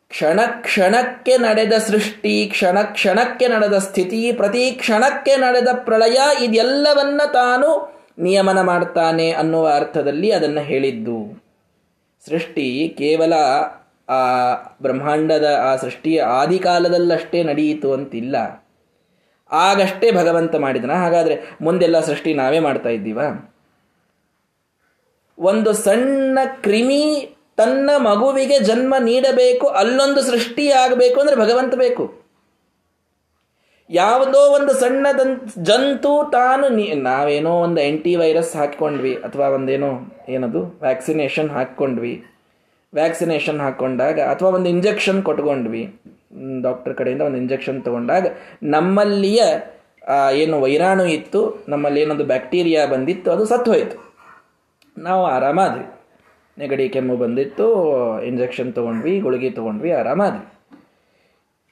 [0.09, 8.61] ಕ್ಷಣ ಕ್ಷಣಕ್ಕೆ ನಡೆದ ಸೃಷ್ಟಿ, ಕ್ಷಣ ಕ್ಷಣಕ್ಕೆ ನಡೆದ ಸ್ಥಿತಿ, ಪ್ರತಿ ಕ್ಷಣಕ್ಕೆ ನಡೆದ ಪ್ರಳಯ ಇದೆಲ್ಲವನ್ನ ತಾನು ನಿಯಮನ
[8.61, 11.47] ಮಾಡ್ತಾನೆ ಅನ್ನುವ ಅರ್ಥದಲ್ಲಿ ಅದನ್ನು ಹೇಳಿದ್ದು.
[12.29, 13.33] ಸೃಷ್ಟಿ ಕೇವಲ
[14.09, 18.66] ಆ ಬ್ರಹ್ಮಾಂಡದ ಆ ಸೃಷ್ಟಿಯ ಆದಿಕಾಲದಲ್ಲಷ್ಟೇ ನಡೆಯಿತು ಅಂತಿಲ್ಲ.
[19.51, 20.93] ಆಗಷ್ಟೇ ಭಗವಂತ ಮಾಡಿದನ.
[21.05, 23.21] ಹಾಗಾದರೆ ಮುಂದೆಲ್ಲ ಸೃಷ್ಟಿ ನಾವೇ ಮಾಡ್ತಾ ಇದ್ದೀವ?
[25.39, 27.03] ಒಂದು ಸಣ್ಣ ಕ್ರಿಮಿ
[27.61, 32.05] ತನ್ನ ಮಗುವಿಗೆ ಜನ್ಮ ನೀಡಬೇಕು, ಅಲ್ಲೊಂದು ಸೃಷ್ಟಿ ಆಗಬೇಕು ಅಂದರೆ ಭಗವಂತ ಬೇಕು.
[33.91, 35.07] ಯಾವುದೋ ಒಂದು ಸಣ್ಣ
[35.69, 36.69] ಜಂತು ತಾನು
[37.09, 39.91] ನಾವೇನೋ ಒಂದು ಆಂಟಿ ವೈರಸ್ ಹಾಕ್ಕೊಂಡ್ವಿ, ಅಥವಾ ಒಂದೇನೋ
[40.37, 42.15] ಏನದು ವ್ಯಾಕ್ಸಿನೇಷನ್ ಹಾಕ್ಕೊಂಡ್ವಿ.
[42.95, 46.01] ವ್ಯಾಕ್ಸಿನೇಷನ್ ಹಾಕ್ಕೊಂಡಾಗ ಅಥವಾ ಒಂದು ಇಂಜೆಕ್ಷನ್ ಕೊಟ್ಕೊಂಡ್ವಿ.
[46.63, 48.27] ಡಾಕ್ಟರ್ ಕಡೆಯಿಂದ ಒಂದು ಇಂಜೆಕ್ಷನ್ ತಗೊಂಡಾಗ
[48.63, 49.43] ನಮ್ಮಲ್ಲಿಯ
[50.33, 54.15] ಏನು ವೈರಾಣು ಇತ್ತು, ನಮ್ಮಲ್ಲಿ ಏನೊಂದು ಬ್ಯಾಕ್ಟೀರಿಯಾ ಬಂದಿತ್ತು, ಅದು ಸತ್ತು ಹೋಯಿತು.
[54.99, 55.85] ನಾವು ಆರಾಮಾದ್ವಿ.
[56.59, 57.67] ನೆಗಡಿ, ಕೆಮ್ಮು ಬಂದಿತ್ತು,
[58.23, 60.47] ಇಂಜೆಕ್ಷನ್ ತೊಗೊಂಡ್ವಿ, ಗುಳಿಗೆ ತೊಗೊಂಡ್ವಿ, ಆರಾಮಾದ್ವಿ.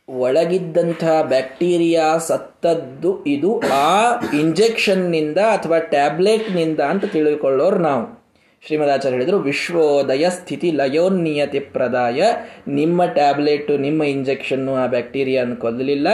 [0.09, 8.14] ಒಳಗಿದ್ದಂಥ ಬ್ಯಾಕ್ಟೀರಿಯಾ ಸತ್ತದ್ದು ಇದು ಆ ಇಂಜೆಕ್ಷನ್ನಿಂದ ಅಥವಾ ಟ್ಯಾಬ್ಲೆಟ್ನಿಂದ ಅಂತ ತಿಳಿದುಕೊಳ್ಳೋರು ನಾವು.
[8.67, 12.25] ಶ್ರೀಮದಾಚಾರ್ಯ ಹೇಳಿದರು, ವಿಶ್ವೋದಯ ಸ್ಥಿತಿ ಲಯೋನ್ನಿಯತೆ ಪ್ರದಾಯ.
[12.69, 16.09] ನಿಮ್ಮ ಟ್ಯಾಬ್ಲೆಟ್, ನಿಮ್ಮ ಇಂಜೆಕ್ಷನ್ನು ಆ ಬ್ಯಾಕ್ಟೀರಿಯಾನ್ನು ಕೊಲ್ಲಲಿಲ್ಲ.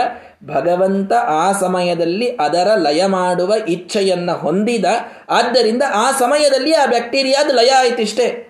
[0.47, 4.85] ಭಗವಂತ ಆ ಸಮಯದಲ್ಲಿ ಅದರ ಲಯ ಮಾಡುವ ಇಚ್ಛೆಯನ್ನು ಹೊಂದಿದ.
[5.29, 8.47] ಆದ್ದರಿಂದ ಆ ಸಮಯದಲ್ಲಿ ಆ ಬ್ಯಾಕ್ಟೀರಿಯಾದ ಲಯ ಆಯ್ತಿಷ್ಟೇ.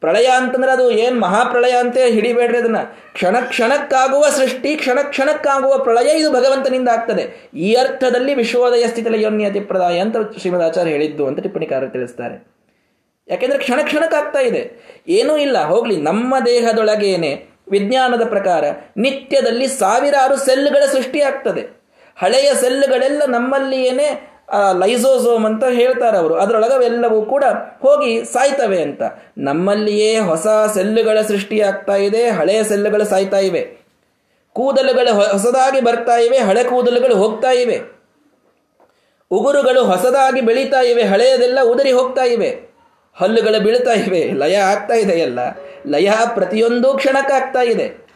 [0.00, 2.76] ಪ್ರಳಯ ಅಂತಂದ್ರೆ ಅದು ಏನು ಮಹಾಪ್ರಳಯ ಅಂತ ಹಿಡಿಬೇಡ್ರಿ ಅದನ್ನ.
[3.12, 7.50] ಕ್ಷಣ ಕ್ಷಣಕ್ಕಾಗುವ ಸೃಷ್ಟಿ, ಕ್ಷಣ ಕ್ಷಣಕ್ಕಾಗುವ ಪ್ರಳಯ ಇದು ಭಗವಂತನಿಂದ ಆಗ್ತದೆ.
[7.54, 12.59] ಈ ಅರ್ಥದಲ್ಲಿ ವಿಶ್ವೋದಯ ಸ್ಥಿತಿಲಯೋನ್ಯತಿ ಪ್ರದಾಯ ಅಂತ ಶ್ರೀಮದ್ ಆಚಾರ್ಯ ಹೇಳಿದ್ದು ಅಂತ ಟಿಪ್ಪಣಿಕಾರರು ತಿಳಿಸ್ತಾರೆ.
[13.30, 14.62] ಯಾಕೆಂದ್ರೆ ಕ್ಷಣ ಕ್ಷಣಕ್ಕಾಗ್ತಾ ಇದೆ.
[15.08, 15.64] ಏನೂ ಇಲ್ಲ.
[15.64, 18.64] ಹೋಗ್ಲಿ, ನಮ್ಮ ದೇಹದೊಳಗೇನೆ ವಿಜ್ಞಾನದ ಪ್ರಕಾರ
[18.96, 21.80] ನಿತ್ಯದಲ್ಲಿ ಸಾವಿರಾರು ಸೆಲ್ಗಳ ಸೃಷ್ಟಿಯಾಗ್ತದೆ.
[22.16, 24.30] ಹಳೆಯ ಸೆಲ್ಗಳೆಲ್ಲ ನಮ್ಮಲ್ಲಿಯೇನೆ
[24.78, 26.34] ಲೈಸೋಸೋಮ್ ಅಂತ ಹೇಳ್ತಾರೆ ಅವರು.
[26.34, 27.44] ಅದರೊಳಗವೆಲ್ಲವೂ ಕೂಡ
[27.80, 29.02] ಹೋಗಿ ಸಾಯ್ತವೆ ಅಂತ.
[29.38, 33.80] ನಮ್ಮಲ್ಲಿಯೇ ಹೊಸ ಸೆಲ್ಲುಗಳ ಸೃಷ್ಟಿಯಾಗ್ತಾ ಇದೆ, ಹಳೆಯ ಸೆಲ್ಲುಗಳು ಸಾಯ್ತಾ ಇವೆ.
[34.52, 37.80] ಕೂದಲುಗಳು ಹೊಸದಾಗಿ ಬರ್ತಾ ಇವೆ, ಹಳೆ ಕೂದಲುಗಳು ಹೋಗ್ತಾ ಇವೆ.
[39.30, 42.69] ಉಗುರುಗಳು ಹೊಸದಾಗಿ ಬೆಳೀತಾ ಇವೆ, ಹಳೆಯದೆಲ್ಲ ಉದರಿ ಹೋಗ್ತಾ ಇವೆ.
[43.16, 45.38] ಹಲ್ಲುಗಳು ಬೀಳ್ತಾ ಇವೆ, ಲಯ ಆಗ್ತಾ ಇದೆ ಎಲ್ಲ.
[45.86, 48.06] ಲಯ ಪ್ರತಿಯೊಂದು ಕ್ಷಣಕ್ಕಾಗ್ತಾ ಇದೆ.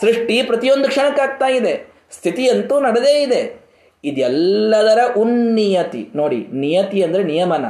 [0.00, 1.92] ಸೃಷ್ಟಿ ಪ್ರತಿಯೊಂದು ಕ್ಷಣಕ್ಕಾಗ್ತಾ ಇದೆ.
[2.10, 3.62] ಸ್ಥಿತಿಯಂತೂ ನಡೆದೇ ಇದೆ.
[4.04, 6.08] ಇದೆಲ್ಲದರ ಉನ್ನಿಯತಿ.
[6.14, 7.64] ನೋಡಿ, ನಿಯತಿ ಅಂದರೆ ನಿಯಮನ.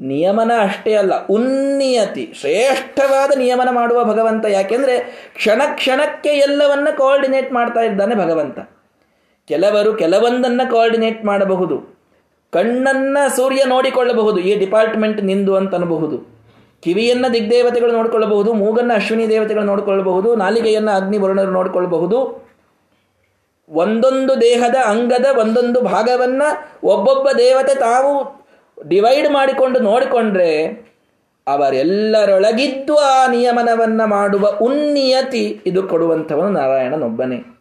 [0.00, 2.32] ನಿಯಮನ ಅಷ್ಟೇ ಅಲ್ಲ, ಉನ್ನಿಯತಿ.
[2.40, 4.98] ಶ್ರೇಷ್ಠವಾದ ನಿಯಮನ ಮಾಡುವ ಭಗವಂತ ಯಾಕೆಂದರೆ
[5.34, 8.58] ಕ್ಷಣ ಕ್ಷಣಕ್ಕೆ ಎಲ್ಲವನ್ನ ಕೋಆರ್ಡಿನೇಟ್ ಮಾಡ್ತಾ ಇದ್ದಾನೆ ಭಗವಂತ.
[9.48, 11.97] ಕೆಲವರು ಕೆಲವೊಂದನ್ನು ಕೋಆರ್ಡಿನೇಟ್ ಮಾಡಬಹುದು.
[12.52, 16.38] ಕಣ್ಣನ್ನ ಸೂರ್ಯ ನೋಡಿಕೊಳ್ಳಬಹುದು, ಈ ಡಿಪಾರ್ಟ್ಮೆಂಟ್ ನಿಂದು ಅಂತ ಅನ್ಬಹುದು.
[16.80, 22.48] ಕಿವಿಯನ್ನ ದಿಗ್ದೇವತೆಗಳು ನೋಡಿಕೊಳ್ಳಬಹುದು, ಮೂಗನ್ನ ಅಶ್ವಿನಿ ದೇವತೆಗಳು ನೋಡಿಕೊಳ್ಳಬಹುದು, ನಾಲಿಗೆಯನ್ನ ಅಗ್ನಿ ವರುಣರು ನೋಡಿಕೊಳ್ಳಬಹುದು.
[23.70, 26.42] ಒಂದೊಂದು ದೇಹದ ಅಂಗದ ಒಂದೊಂದು ಭಾಗವನ್ನ
[26.84, 28.12] ಒಬ್ಬೊಬ್ಬ ದೇವತೆ ತಾವು
[28.88, 30.52] ಡಿವೈಡ್ ಮಾಡಿಕೊಂಡು ನೋಡಿಕೊಂಡ್ರೆ,
[31.46, 37.57] ಅವರೆಲ್ಲರೊಳಗಿದ್ದು ಆ ನಿಯಮನವನ್ನ ಮಾಡುವ ಉನ್ನಿಯತಿ ಇದು ಕೊಡುವಂಥವನು ನಾರಾಯಣನೊಬ್ಬನೇ.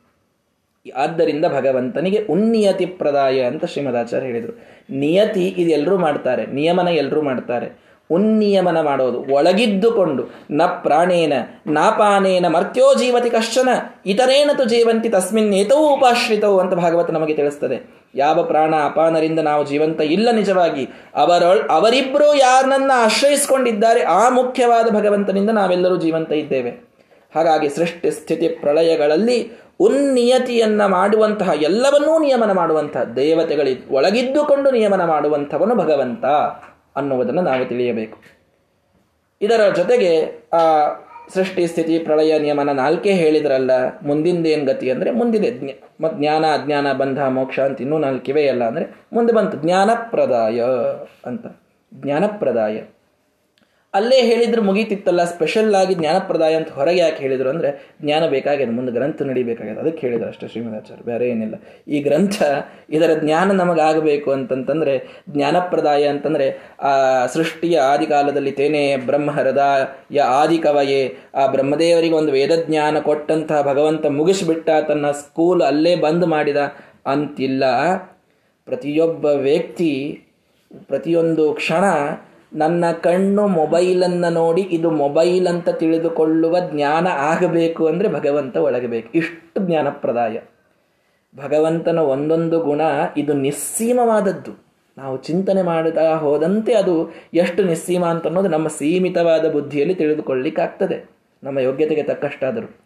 [0.95, 4.53] ಆದ್ದರಿಂದ ಭಗವಂತನಿಗೆ ಉನ್ನಿಯತಿ ಪ್ರದಾಯ ಅಂತ ಶ್ರೀಮದಾಚಾರ್ಯ ಹೇಳಿದರು.
[4.89, 7.87] ನಿಯತಿ ಇದು ಎಲ್ಲರೂ ಮಾಡ್ತಾರೆ, ನಿಯಮನ ಎಲ್ಲರೂ ಮಾಡ್ತಾರೆ.
[8.09, 11.33] ಉನ್ನಿಯಮನ ಮಾಡೋದು, ಒಳಗಿದ್ದುಕೊಂಡು ನ ಪ್ರಾಣೇನ
[11.67, 13.69] ನಾಪಾನೇನ ಮರ್ತ್ಯೋ ಜೀವತಿ ಕಶ್ಚನ
[14.05, 17.77] ಇತರೇನತು ಜೀವಂತಿ ತಸ್ಮಿನ್ ಏತೋ ಉಪಾಶ್ರಿತವು ಅಂತ ಭಾಗವತ ನಮಗೆ ತಿಳಿಸ್ತದೆ.
[18.15, 25.97] ಯಾವ ಪ್ರಾಣ ಅಪಾನರಿಂದ ನಾವು ಜೀವಂತ ಇಲ್ಲ ನಿಜವಾಗಿ ಅವರ ಅವರಿಬ್ಬರು ಯಾರನ್ನ ಆಶ್ರಯಿಸಿಕೊಂಡಿದ್ದಾರೆ, ಆ ಮುಖ್ಯವಾದ ಭಗವಂತನಿಂದ ನಾವೆಲ್ಲರೂ
[25.97, 26.69] ಜೀವಂತ ಇದ್ದೇವೆ.
[27.35, 36.25] ಹಾಗಾಗಿ ಸೃಷ್ಟಿ ಸ್ಥಿತಿ ಪ್ರಳಯಗಳಲ್ಲಿ ಉನ್ನಿಯತಿಯನ್ನ ಮಾಡುವಂತಹ ಎಲ್ಲವನ್ನೂ ನಿಯಮನ ಮಾಡುವಂತಹ ದೇವತೆಗಳಿ ಒಳಗಿದ್ದುಕೊಂಡು ನಿಯಮನ ಮಾಡುವಂಥವನು ಭಗವಂತ
[36.95, 38.17] ಅನ್ನುವುದನ್ನು ನಾವು ತಿಳಿಯಬೇಕು.
[39.41, 40.87] ಇದರ ಜೊತೆಗೆ ಆ
[41.33, 43.71] ಸೃಷ್ಟಿ, ಸ್ಥಿತಿ, ಪ್ರಳಯ, ನಿಯಮನ ನಾಲ್ಕೇ ಹೇಳಿದ್ರಲ್ಲ,
[44.03, 45.81] ಮುಂದಿಂದೇನು ಗತಿ ಅಂದರೆ ಮುಂದಿದೆ.
[46.01, 49.57] ಮತ್ತು ಜ್ಞಾನ, ಅಜ್ಞಾನ, ಬಂಧ, ಮೋಕ್ಷ ಅಂತ ಇನ್ನೂ ನಾಲ್ಕಿವೆ ಅಲ್ಲ ಅಂದರೆ ಮುಂದೆ ಬಂತು.
[49.57, 50.61] ಜ್ಞಾನಪ್ರದಾಯ
[51.25, 51.45] ಅಂತ.
[51.93, 52.81] ಜ್ಞಾನಪ್ರದಾಯ.
[53.97, 57.69] ಅಲ್ಲೇ ಹೇಳಿದ್ರು ಮುಗೀತಿತ್ತಲ್ಲ ಸ್ಪೆಷಲ್ ಆಗಿ ಜ್ಞಾನಪ್ರದಾಯ ಅಂತ ಹೊರಗೆ ಯಾಕೆ ಹೇಳಿದ್ರು ಅಂದರೆ,
[58.03, 59.79] ಜ್ಞಾನ ಬೇಕಾಗಿದೆ ಮುಂದೆ ಗ್ರಂಥ ನಡಿಬೇಕಾಗಿದೆ.
[59.79, 61.55] ಅದಕ್ಕೆ ಹೇಳಿದ್ರು ಅಷ್ಟೇ ಶ್ರೀಮದಾಚಾರ್ಯ, ಬೇರೆ ಏನಿಲ್ಲ.
[61.87, 62.37] ಈ ಗ್ರಂಥ
[62.89, 64.95] ಇದರ ಜ್ಞಾನ ನಮಗಾಗಬೇಕು ಅಂತಂತಂದರೆ
[65.29, 66.47] ಜ್ಞಾನಪ್ರದಾಯ ಅಂತಂದರೆ,
[66.81, 66.91] ಆ
[67.25, 71.01] ಸೃಷ್ಟಿಯ ಆದಿಕಾಲದಲ್ಲಿ ತೇನೆ ಬ್ರಹ್ಮ ಹೃದಯ ಆದಿ ಕವಯೇ
[71.35, 76.61] ಆ ಬ್ರಹ್ಮದೇವರಿಗೆ ಒಂದು ವೇದಜ್ಞಾನ ಕೊಟ್ಟಂತಹ ಭಗವಂತ ಮುಗಿಸ್ಬಿಟ್ಟ ತನ್ನ ಸ್ಕೂಲ್ ಅಲ್ಲೇ ಬಂದ್ ಮಾಡಿದ
[77.05, 77.63] ಅಂತಿಲ್ಲ.
[78.67, 79.91] ಪ್ರತಿಯೊಬ್ಬ ವ್ಯಕ್ತಿ
[80.87, 81.85] ಪ್ರತಿಯೊಂದು ಕ್ಷಣ
[82.53, 89.09] ನನ್ನ ಕಣ್ಣು ಮೊಬೈಲನ್ನು ನೋಡಿ ಇದು ಮೊಬೈಲ್ ಅಂತ ತಿಳಿದುಕೊಳ್ಳುವ ಜ್ಞಾನ ಆಗಬೇಕು ಅಂದರೆ ಭಗವಂತ ಒಳಗಬೇಕು.
[89.15, 90.39] ಇಷ್ಟು ಜ್ಞಾನಪ್ರದಾಯ.
[91.43, 92.81] ಭಗವಂತನ ಒಂದೊಂದು ಗುಣ
[93.17, 94.67] ಇದು ನಿಸ್ಸೀಮವಾದದ್ದು.
[94.97, 101.09] ನಾವು ಚಿಂತನೆ ಮಾಡುತ್ತಾ ಹೋದಂತೆ ಅದು ಎಷ್ಟು ನಿಸ್ಸೀಮ ಅಂತ ಅನ್ನೋದು ನಮ್ಮ ಸೀಮಿತವಾದ ಬುದ್ಧಿಯಲ್ಲಿ ತಿಳಿದುಕೊಳ್ಳಿಕ್ಕಾಗ್ತದೆ.
[101.43, 102.79] ನಮ್ಮ ಯೋಗ್ಯತೆಗೆ ತಕ್ಕಷ್ಟಾದರೂ.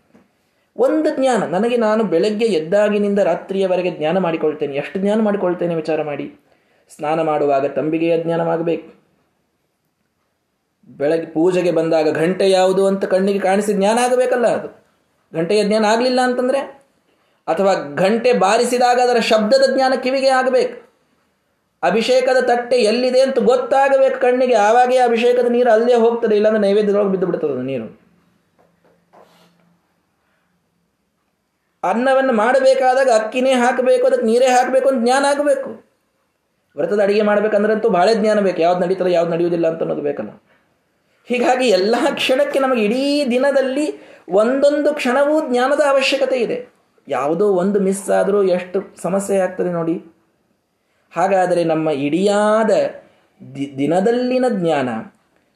[0.78, 4.76] ಒಂದು ಜ್ಞಾನ, ನನಗೆ ನಾನು ಬೆಳಗ್ಗೆ ಎದ್ದಾಗಿನಿಂದ ರಾತ್ರಿಯವರೆಗೆ ಜ್ಞಾನ ಮಾಡಿಕೊಳ್ತೇನೆ.
[4.76, 6.34] ಎಷ್ಟು ಜ್ಞಾನ ಮಾಡಿಕೊಳ್ತೇನೆ ವಿಚಾರ ಮಾಡಿ.
[6.96, 9.01] ಸ್ನಾನ ಮಾಡುವಾಗ ತಂಬಿಗೆಯ ಜ್ಞಾನವಾಗಬೇಕು.
[11.00, 14.68] ಬೆಳಗ್ಗೆ ಪೂಜೆಗೆ ಬಂದಾಗ ಘಂಟೆ ಯಾವುದು ಅಂತ ಕಣ್ಣಿಗೆ ಕಾಣಿಸಿದ ಜ್ಞಾನ ಆಗಬೇಕಲ್ಲ ಅದು.
[15.34, 16.62] ಘಂಟೆಯ ಜ್ಞಾನ ಆಗಲಿಲ್ಲ ಅಂತಂದರೆ?
[17.48, 20.92] ಅಥವಾ ಘಂಟೆ ಬಾರಿಸಿದಾಗ ಅದರ ಶಬ್ದದ ಜ್ಞಾನ ಕಿವಿಗೆ ಆಗಬೇಕು.
[21.84, 24.54] ಅಭಿಷೇಕದ ತಟ್ಟೆ ಎಲ್ಲಿದೆ ಅಂತ ಗೊತ್ತಾಗಬೇಕು ಕಣ್ಣಿಗೆ.
[24.54, 27.88] ಆವಾಗೇ ಅಭಿಷೇಕದ ನೀರು ಅಲ್ಲೇ ಹೋಗ್ತದೆ, ಇಲ್ಲಾಂದ್ರೆ ನೈವೇದ್ಯದೊಳಗೆ ಬಿದ್ದು ಬಿಡ್ತದೆ ನೀರು.
[31.84, 35.92] ಅನ್ನವನ್ನು ಮಾಡಬೇಕಾದಾಗ ಅಕ್ಕಿನೇ ಹಾಕಬೇಕು, ಅದಕ್ಕೆ ನೀರೇ ಹಾಕಬೇಕು ಅಂತ ಜ್ಞಾನ ಆಗಬೇಕು.
[36.76, 38.62] ವ್ರತದ ಅಡಿಗೆ ಮಾಡಬೇಕಂದ್ರಂತೂ ಭಾಳ ಜ್ಞಾನ ಬೇಕು.
[38.62, 40.30] ಯಾವ್ದು ನಡೀತದೆ, ಯಾವ್ದು ನಡೆಯುವುದಿಲ್ಲ ಅಂತ ಅನ್ನೋದು ಬೇಕಲ್ಲ.
[41.26, 46.68] ಹೀಗಾಗಿ ಎಲ್ಲ ಕ್ಷಣಕ್ಕೆ ನಮಗೆ ಇಡೀ ದಿನದಲ್ಲಿ ಒಂದೊಂದು ಕ್ಷಣವೂ ಜ್ಞಾನದ ಅವಶ್ಯಕತೆ ಇದೆ.
[47.08, 50.06] ಯಾವುದೋ ಒಂದು ಮಿಸ್ ಆದರೂ ಎಷ್ಟು ಸಮಸ್ಯೆ ಆಗ್ತದೆ ನೋಡಿ.
[51.16, 52.72] ಹಾಗಾದರೆ ನಮ್ಮ ಇಡಿಯಾದ
[53.78, 54.90] ದಿನದಲ್ಲಿನ ಜ್ಞಾನ,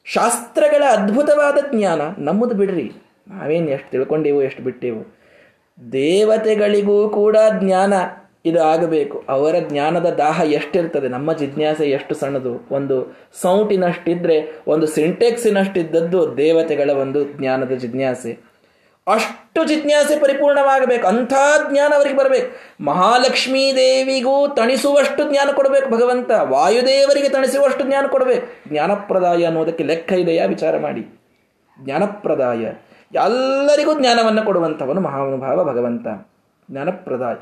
[0.04, 2.92] ಶಾಸ್ತ್ರಗಳ ಅದ್ಭುತವಾದ ಜ್ಞಾನ ನಮ್ಮದು ಬಿಡ್ರಿ.
[3.28, 5.02] ನಾವೇನು ಎಷ್ಟು ತಿಳ್ಕೊಂಡೆವು, ಎಷ್ಟು ಬಿಟ್ಟೆವು.
[5.92, 7.94] ದೇವತೆಗಳಿಗೂ ಕೂಡ ಜ್ಞಾನ.
[8.46, 9.24] ಇದು ಆಗಬೇಕು.
[9.28, 11.08] ಅವರ ಜ್ಞಾನದ ದಾಹ ಎಷ್ಟಿರ್ತದೆ?
[11.08, 12.68] ನಮ್ಮ ಜಿಜ್ಞಾಸೆ ಎಷ್ಟು ಸಣ್ಣದು?
[12.70, 18.38] ಒಂದು ಸೌಂಟಿನಷ್ಟಿದ್ರೆ, ಒಂದು ಸಿಂಟೆಕ್ಸಿನಷ್ಟಿದ್ದದ್ದು ದೇವತೆಗಳ ಒಂದು ಜ್ಞಾನದ ಜಿಜ್ಞಾಸೆ.
[19.08, 21.06] ಅಷ್ಟು ಜಿಜ್ಞಾಸೆ ಪರಿಪೂರ್ಣವಾಗಬೇಕು.
[21.06, 21.32] ಅಂಥ
[21.70, 22.84] ಜ್ಞಾನ ಅವರಿಗೆ ಬರಬೇಕು.
[22.84, 26.30] ಮಹಾಲಕ್ಷ್ಮೀ ದೇವಿಗೂ ತಣಿಸುವಷ್ಟು ಜ್ಞಾನ ಕೊಡಬೇಕು ಭಗವಂತ.
[26.42, 28.46] ವಾಯುದೇವರಿಗೆ ತಣಿಸುವಷ್ಟು ಜ್ಞಾನ ಕೊಡಬೇಕು.
[28.68, 30.46] ಜ್ಞಾನಪ್ರದಾಯ ಅನ್ನೋದಕ್ಕೆ ಲೆಕ್ಕ ಇದೆಯಾ?
[30.46, 31.20] ವಿಚಾರ ಮಾಡಿ.
[31.84, 32.62] ಜ್ಞಾನಪ್ರದಾಯ.
[33.14, 36.06] ಎಲ್ಲರಿಗೂ ಜ್ಞಾನವನ್ನು ಕೊಡುವಂಥವನು ಮಹಾನುಭಾವ ಭಗವಂತ.
[36.70, 37.34] ಜ್ಞಾನಪ್ರದಾಯ.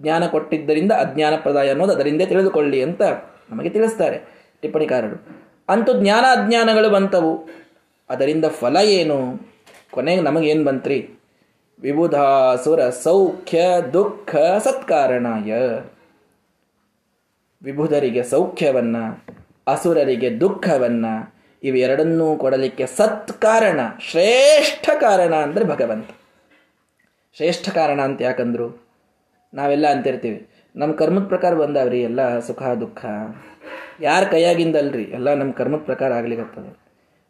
[0.00, 3.02] ಜ್ಞಾನ ಕೊಟ್ಟಿದ್ದರಿಂದ ಅಜ್ಞಾನ ಪ್ರದಾಯ ಅನ್ನೋದು ಅದರಿಂದ ತಿಳಿದುಕೊಳ್ಳಿ ಅಂತ
[3.50, 4.20] ನಮಗೆ ತಿಳಿಸ್ತಾರೆ
[4.60, 5.26] ಟಿಪ್ಪಣಿಕಾರರು.
[5.68, 7.48] ಅಂತೂ ಜ್ಞಾನ ಅಜ್ಞಾನಗಳು ಬಂತವು.
[8.10, 9.48] ಅದರಿಂದ ಫಲ ಏನು?
[9.90, 11.10] ಕೊನೆಗೆ ನಮಗೇನು ಬಂತ್ರಿ?
[11.80, 15.54] ವಿಬುಧಾಸುರ ಸೌಖ್ಯ ದುಃಖ ಸತ್ಕಾರಣಾಯ.
[17.62, 18.96] ವಿಬುಧರಿಗೆ ಸೌಖ್ಯವನ್ನ,
[19.66, 21.06] ಅಸುರರಿಗೆ ದುಃಖವನ್ನ,
[21.62, 26.08] ಇವೆರಡನ್ನೂ ಕೊಡಲಿಕ್ಕೆ ಸತ್ಕಾರಣ, ಶ್ರೇಷ್ಠ ಕಾರಣ ಅಂದರೆ ಭಗವಂತ.
[27.36, 28.89] ಶ್ರೇಷ್ಠ ಕಾರಣ ಅಂತ ಯಾಕಂದ್ರು?
[29.54, 30.48] ನಾವೆಲ್ಲ ಅಂತಿರ್ತೀವಿ.
[30.76, 33.06] ನಮ್ಮ ಕರ್ಮದ ಪ್ರಕಾರ ಬಂದಾವ್ರಿ, ಎಲ್ಲ ಸುಖ, ದುಃಖ.
[34.00, 36.78] ಯಾರ ಕೈಯಾಗಿಂದಲ್ರಿ, ಎಲ್ಲ ನಮ್ಮ ಕರ್ಮದ ಪ್ರಕಾರ ಆಗ್ಲಿಕ್ಕತ್ತದೆ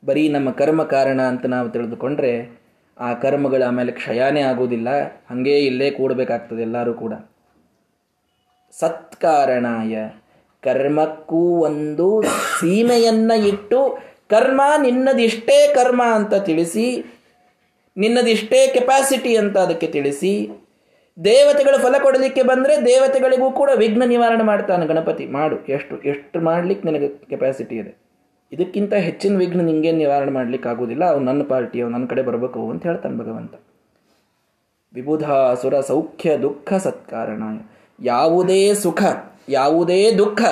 [0.07, 2.61] ಬರೀ ನಮ್ಮ ಕರ್ಮ ಕಾರಣ ಅಂತ ನಾವು ತಿಳಿದುಕೊಂಡ್ರೆ,
[3.01, 4.89] ಆ ಕರ್ಮಗಳ ಆಮೇಲೆ ಕ್ಷಯಾನೇ ಆಗುವುದಿಲ್ಲ
[5.31, 7.13] ಹಾಗೇ ಇಲ್ಲೇ ಕೂಡಬೇಕಾಗ್ತದೆ ಎಲ್ಲರೂ ಕೂಡ.
[8.73, 10.09] ಸತ್ಕಾರಣಾಯ.
[10.63, 12.23] ಕರ್ಮಕ್ಕೂ ಒಂದು
[12.61, 17.05] ಸೀಮೆಯನ್ನ ಇಟ್ಟು, ಕರ್ಮ ನಿನ್ನದಿಷ್ಟೇ ಕರ್ಮ ಅಂತ ತಿಳಿಸಿ,
[17.97, 20.60] ನಿನ್ನದಿಷ್ಟೇ ಕೆಪಾಸಿಟಿ ಅಂತ ಅದಕ್ಕೆ ತಿಳಿಸಿ
[21.25, 25.27] ದೇವತೆಗಳು ಫಲ ಕೊಡಲಿಕ್ಕೆ ಬಂದರೆ ದೇವತೆಗಳಿಗೂ ಕೂಡ ವಿಘ್ನ ನಿವಾರಣೆ ಮಾಡ್ತಾನೆ ಗಣಪತಿ.
[25.27, 27.97] ಮಾಡು, ಎಷ್ಟು ಎಷ್ಟು ಮಾಡ್ಲಿಕ್ಕೆ ನಿನಗೆ ಕೆಪಾಸಿಟಿ ಇದೆ?
[28.53, 31.05] ಇದಕ್ಕಿಂತ ಹೆಚ್ಚಿನ ವಿಘ್ನ ನಿಂಗೇನು ನಿವಾರಣೆ ಮಾಡ್ಲಿಕ್ಕೆ ಆಗೋದಿಲ್ಲ.
[31.05, 33.55] ಅವ್ನು ನನ್ನ ಪಾರ್ಟಿ ನನ್ನ ಕಡೆ ಬರಬೇಕು ಅಂತ ಹೇಳ್ತಾನೆ ಭಗವಂತ.
[34.95, 37.43] ವಿಬುಧಾಸುರ ಸೌಖ್ಯ, ದುಃಖ ಸತ್ಕಾರಣ
[38.03, 39.03] ಯಾವುದೇ ಸುಖ,
[39.49, 40.43] ಯಾವುದೇ ದುಃಖ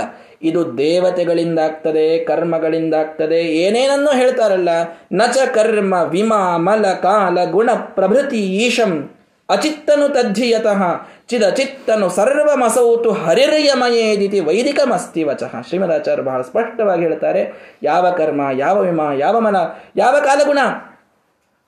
[0.43, 4.69] ಇದು ದೇವತೆಗಳಿಂದಾಗ್ತದೆ ಕರ್ಮಗಳಿಂದಾಗ್ತದೆ ಏನೇನನ್ನು ಹೇಳ್ತಾರಲ್ಲ.
[5.13, 9.18] ನಚ ಕರ್ಮ, ವಿಮಾ, ಮಲ, ಕಾಲ, ಗುಣ, ಪ್ರಭೃತಿ, ಈಶಂ.
[9.49, 10.83] ಅಚಿತ್ತನು ತದ್ಧಿಯತಃ.
[11.29, 15.63] ಚಿದಚಿತ್ತನು ಸರ್ವಮಸೌತು ಹರಿರ್ಯಮಯೇದಿತಿ ವೈದಿಕಮಸ್ತಿ ವಚಃ.
[15.69, 19.57] ಶ್ರೀಮದಾಚಾರ್ಯ ಬಹಳ ಸ್ಪಷ್ಟವಾಗಿ ಹೇಳ್ತಾರೆ, ಯಾವ ಕರ್ಮ, ಯಾವ ವಿಮ, ಯಾವ ಮನ,
[19.97, 20.59] ಯಾವ ಕಾಲಗುಣ?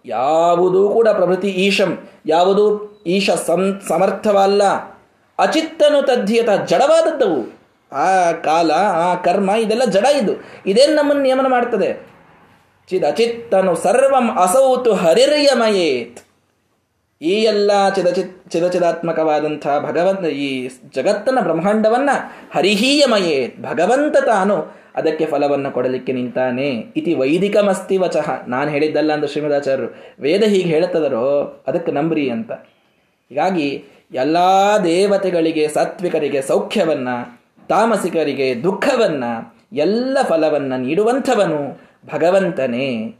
[0.04, 4.62] ಯಾವುದೂ ಕೂಡ ಪ್ರಭೃತಿ ಈಶಂ, ಯಾವುದು ಈಶ ಸಂ, ಸಮರ್ಥವಲ್ಲ.
[5.38, 7.60] ಅಚಿತ್ತನು ತದ್ಧಿಯತ ಜಡವಾದದ್ದವು.
[7.92, 10.32] ಆ ಕಾಲ, ಆ ಕರ್ಮ, ಇದೆಲ್ಲ ಜಡ ಇದು.
[10.66, 12.10] ಇದೇನು ನಮ್ಮನ್ನು ನಿಯಮನ ಮಾಡ್ತದೆ?
[12.88, 13.04] ಚಿದ
[13.82, 16.20] ಸರ್ವಂ ಅಸೌತು ಹರಿರ್ಯಮಯೇತ್
[17.22, 22.10] ಈ ಎಲ್ಲ ಚಿದಚಿತ್ ಚಿದಚಿದಾತ್ಮಕವಾದಂಥ ಭಗವಂತ ಈ ಜಗತ್ತನ ಬ್ರಹ್ಮಾಂಡವನ್ನ
[22.54, 28.30] ಹರಿಹೀಯಮಯೇ ಭಗವಂತ ತಾನು ಅದಕ್ಕೆ ಫಲವನ್ನು ಕೊಡಲಿಕ್ಕೆ ನಿಂತಾನೆ ಇತಿ ವೈದಿಕಮಸ್ತಿ ವಚಃ.
[28.46, 29.94] ನಾನು ಹೇಳಿದ್ದಲ್ಲ ಅಂತ ಶ್ರೀಮದಾಚಾರ್ಯರು.
[30.20, 32.52] ವೇದ ಹೀಗೆ ಹೇಳುತ್ತದರೋ ಅದಕ್ಕೆ ನಂಬ್ರಿ ಅಂತ.
[33.28, 34.36] ಹೀಗಾಗಿ ಎಲ್ಲ
[34.84, 37.08] ದೇವತೆಗಳಿಗೆ, ಸಾತ್ವಿಕರಿಗೆ ಸೌಖ್ಯವನ್ನ,
[37.68, 39.24] ತಾಮಸಿಕರಿಗೆ ದುಃಖವನ್ನ,
[39.72, 41.80] ಎಲ್ಲ ಫಲವನ್ನ ನೀಡುವಂಥವನು
[42.12, 43.14] ಭಗವಂತನೇ.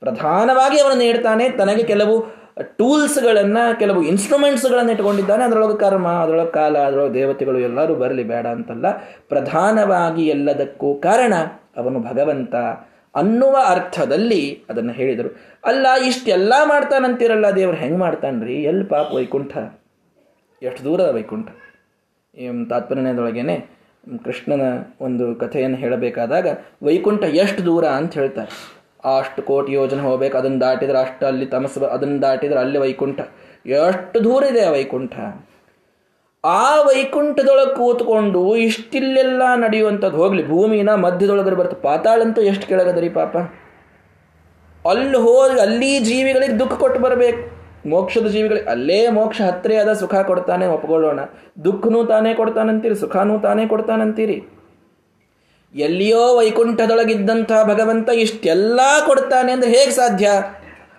[0.00, 1.48] ಪ್ರಧಾನವಾಗಿ ಅವನು ನೀಡ್ತಾನೆ.
[1.48, 8.46] ತನಗೆ ಕೆಲವು ಟೂಲ್ಸ್ಗಳನ್ನು ಕೆಲವು ಇನ್ಸ್ಟ್ರೂಮೆಂಟ್ಸ್ಗಳನ್ನು ಇಟ್ಕೊಂಡಿದ್ದಾನೆ ಅದರೊಳಗೆ ಕರ್ಮ, ಅದರೊಳಗೆ ಕಾಲ, ಅದರೊಳಗೆ ದೇವತೆಗಳು ಎಲ್ಲರೂ ಬರಲಿ ಬೇಡ
[8.46, 8.90] ಅಂತಲ್ಲ.
[9.28, 11.34] ಪ್ರಧಾನವಾಗಿ ಎಲ್ಲದಕ್ಕೂ ಕಾರಣ
[11.76, 12.54] ಅವನು ಭಗವಂತ
[13.14, 15.36] ಅನ್ನುವ ಅರ್ಥದಲ್ಲಿ ಅದನ್ನು ಹೇಳಿದರು.
[15.64, 18.54] ಅಲ್ಲ, ಇಷ್ಟೆಲ್ಲ ಮಾಡ್ತಾನಂತೀರಲ್ಲ ದೇವರು, ಹೆಂಗೆ ಮಾಡ್ತಾನ್ರಿ?
[18.54, 19.56] ಎಲ್ಲಿ ಪಾಪ ವೈಕುಂಠ?
[20.62, 21.48] ಎಷ್ಟು ದೂರ ವೈಕುಂಠ?
[22.68, 23.74] ತಾತ್ಪರ್ಯದೊಳಗೇನೆ
[24.24, 24.60] ಕೃಷ್ಣನ
[25.00, 26.46] ಒಂದು ಕಥೆಯನ್ನು ಹೇಳಬೇಕಾದಾಗ
[26.82, 28.83] ವೈಕುಂಠ ಎಷ್ಟು ದೂರ ಅಂತ ಹೇಳ್ತಾರೆ.
[29.04, 33.20] ಅಷ್ಟು ಕೋಟಿ ಯೋಜನೆ ಹೋಗ್ಬೇಕು, ಅದನ್ನು ದಾಟಿದ್ರೆ ಅಷ್ಟು ಅಲ್ಲಿ ತಮಸ್ ಅದನ್ನು ದಾಟಿದ್ರೆ ಅಲ್ಲಿ ವೈಕುಂಠ.
[33.66, 35.14] ಎಷ್ಟು ದೂರ ಇದೆ ವೈಕುಂಠ?
[36.44, 40.48] ಆ ವೈಕುಂಠದೊಳಗೆ ಕೂತ್ಕೊಂಡು ಇಷ್ಟಿಲ್ಲೆಲ್ಲ ನಡೆಯುವಂಥದ್ದು ಹೋಗ್ಲಿ.
[40.48, 43.36] ಭೂಮಿನ ಮಧ್ಯದೊಳಗಡೆ ಬರ್ತದೆ ಪಾತಾಳಂತೂ ಎಷ್ಟು ಕೆಳಗದರಿ ಪಾಪ?
[44.84, 47.42] ಅಲ್ಲಿ ಹೋಗಿ ಅಲ್ಲಿ ಜೀವಿಗಳಿಗೆ ದುಃಖ ಕೊಟ್ಟು ಬರಬೇಕು.
[47.88, 48.66] ಮೋಕ್ಷದ ಜೀವಿಗಳಿಗೆ.
[48.66, 51.20] ಅಲ್ಲೇ ಮೋಕ್ಷ ಹತ್ತಿರ ಆದ ಸುಖ ಕೊಡ್ತಾನೆ ಒಪ್ಕೊಳ್ಳೋಣ.
[51.64, 54.36] ದುಃಖನೂ ತಾನೇ ಕೊಡ್ತಾನಂತೀರಿ, ಸುಖನೂ ತಾನೇ ಕೊಡ್ತಾನಂತೀರಿ.
[55.74, 60.30] ಎಲ್ಲಿಯೋ ವೈಕುಂಠದೊಳಗಿದ್ದಂತಹ ಭಗವಂತ ಇಷ್ಟೆಲ್ಲ ಕೊಡ್ತಾನೆ ಅಂದ್ರೆ ಹೇಗೆ ಸಾಧ್ಯ?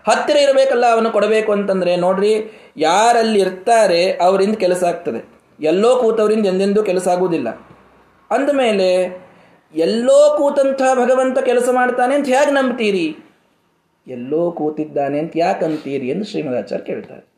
[0.09, 5.25] ಹತ್ತಿರ ಇರಬೇಕಲ್ಲ, ಅವನು ಕೊಡಬೇಕು ಅಂತಂದ್ರೆ, ನೋಡ್ರಿ, ಯಾರಲ್ಲಿ ಇರ್ತಾರೆ ಅವರಿಂದ ಕೆಲಸ ಆಗ್ತದೆ.
[5.59, 7.49] ಎಲ್ಲೋ ಕೂತವರಿಂದ ಎಂದೆಂದೂ ಕೆಲಸ ಆಗುವುದಿಲ್ಲ.
[8.31, 9.21] ಅಂದಮೇಲೆ,
[9.75, 13.17] ಎಲ್ಲೋ ಕೂತಂತಹ ಭಗವಂತ ಕೆಲಸ ಮಾಡ್ತಾನೆ ಅಂತ ಹೇಗೆ ನಂಬ್ತೀರಿ?
[14.07, 17.35] ಎಲ್ಲೋ ಕೂತಿದ್ದಾನೆ ಅಂತ ಯಾಕೆ ಅಂತೀರಿ ಎಂದು ಶ್ರೀಮದಾಚಾರ್ಯ ಕೇಳ್ತಾರೆ.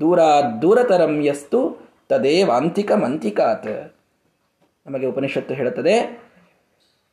[0.00, 0.18] ದೂರ
[0.62, 3.96] ದೂರತರಂ ಯಸ್ತು ತದೇವಾಂತಿಕ ಮಂತಿಕಾತ್
[4.86, 6.23] ನಮಗೆ ಉಪನಿಷತ್ತು ಹೇಳುತ್ತದೆ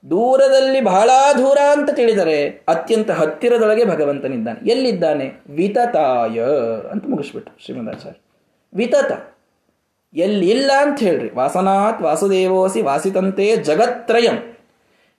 [0.09, 4.69] ದೂರದಲ್ಲಿ ಬಹಳ ದೂರ ಅಂತ ತಿಳಿದರೆ ಅತ್ಯಂತ ಹತ್ತಿರದೊಳಗೆ ಭಗವಂತನಿದ್ದಾನೆ.
[4.69, 5.25] ಎಲ್ಲಿದ್ದಾನೆ?
[5.49, 6.39] ವಿತತಾಯ
[6.91, 8.19] ಅಂತ ಮುಗಿಸ್ಬಿಟ್ಟು ಶ್ರೀಮದಾಚಾರ್ಯ
[8.73, 9.35] ವಿತತ.
[10.13, 11.29] ಎಲ್ಲಿಲ್ಲ ಅಂತ ಹೇಳ್ರಿ.
[11.35, 14.57] ವಾಸನಾತ್ ವಾಸುದೇವೋಸಿ ವಾಸಿತಂತೆ ಜಗತ್ರಯಂ.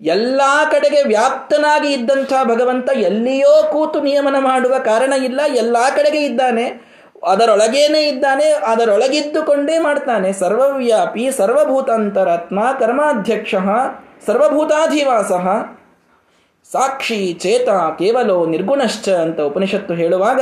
[0.01, 0.41] ಎಲ್ಲ
[0.71, 5.41] ಕಡೆಗೆ ವ್ಯಾಪ್ತನಾಗಿ ಇದ್ದಂಥ ಭಗವಂತ ಎಲ್ಲಿಯೋ ಕೂತು ನಿಯಮನ ಮಾಡುವ ಕಾರಣ ಇಲ್ಲ.
[5.55, 6.92] ಎಲ್ಲ ಕಡೆಗೆ ಇದ್ದಾನೆ.
[7.25, 10.33] ಅದರೊಳಗೇನೆ ಇದ್ದಾನೆ, ಅದರೊಳಗಿದ್ದುಕೊಂಡೇ ಮಾಡ್ತಾನೆ.
[10.33, 13.55] ಸರ್ವವ್ಯಾಪಿ, ಸರ್ವಭೂತಾಂತರಾತ್ಮ, ಕರ್ಮಾಧ್ಯಕ್ಷ,
[14.27, 15.33] ಸರ್ವಭೂತಾಧಿವಾಸ.
[16.73, 20.41] ಸಾಕ್ಷಿ, ಚೇತ, ಕೇವಲೋ, ನಿರ್ಗುಣಶ್ಚ ಅಂತ ಉಪನಿಷತ್ತು ಹೇಳುವಾಗ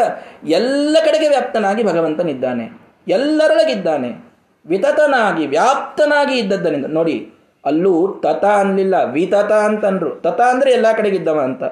[0.48, 2.80] ಎಲ್ಲ ಕಡೆಗೆ ವ್ಯಾಪ್ತನಾಗಿ ಭಗವಂತನಿದ್ದಾನೆ.
[3.08, 4.30] ಎಲ್ಲರೊಳಗಿದ್ದಾನೆ.
[4.66, 6.86] ವಿತತನಾಗಿ, ವ್ಯಾಪ್ತನಾಗಿ ಇದ್ದದ್ದರಿಂದ.
[6.86, 7.32] ನೋಡಿ,
[7.64, 11.62] ಅಲ್ಲೂ ತತ ಅನ್ಲಿಲ್ಲ, ವಿತತ ಅಂತಂದ್ರು ತತ ಅಂದ್ರೆ ಎಲ್ಲ ಕಡೆಗಿದ್ದವ ಅಂತ.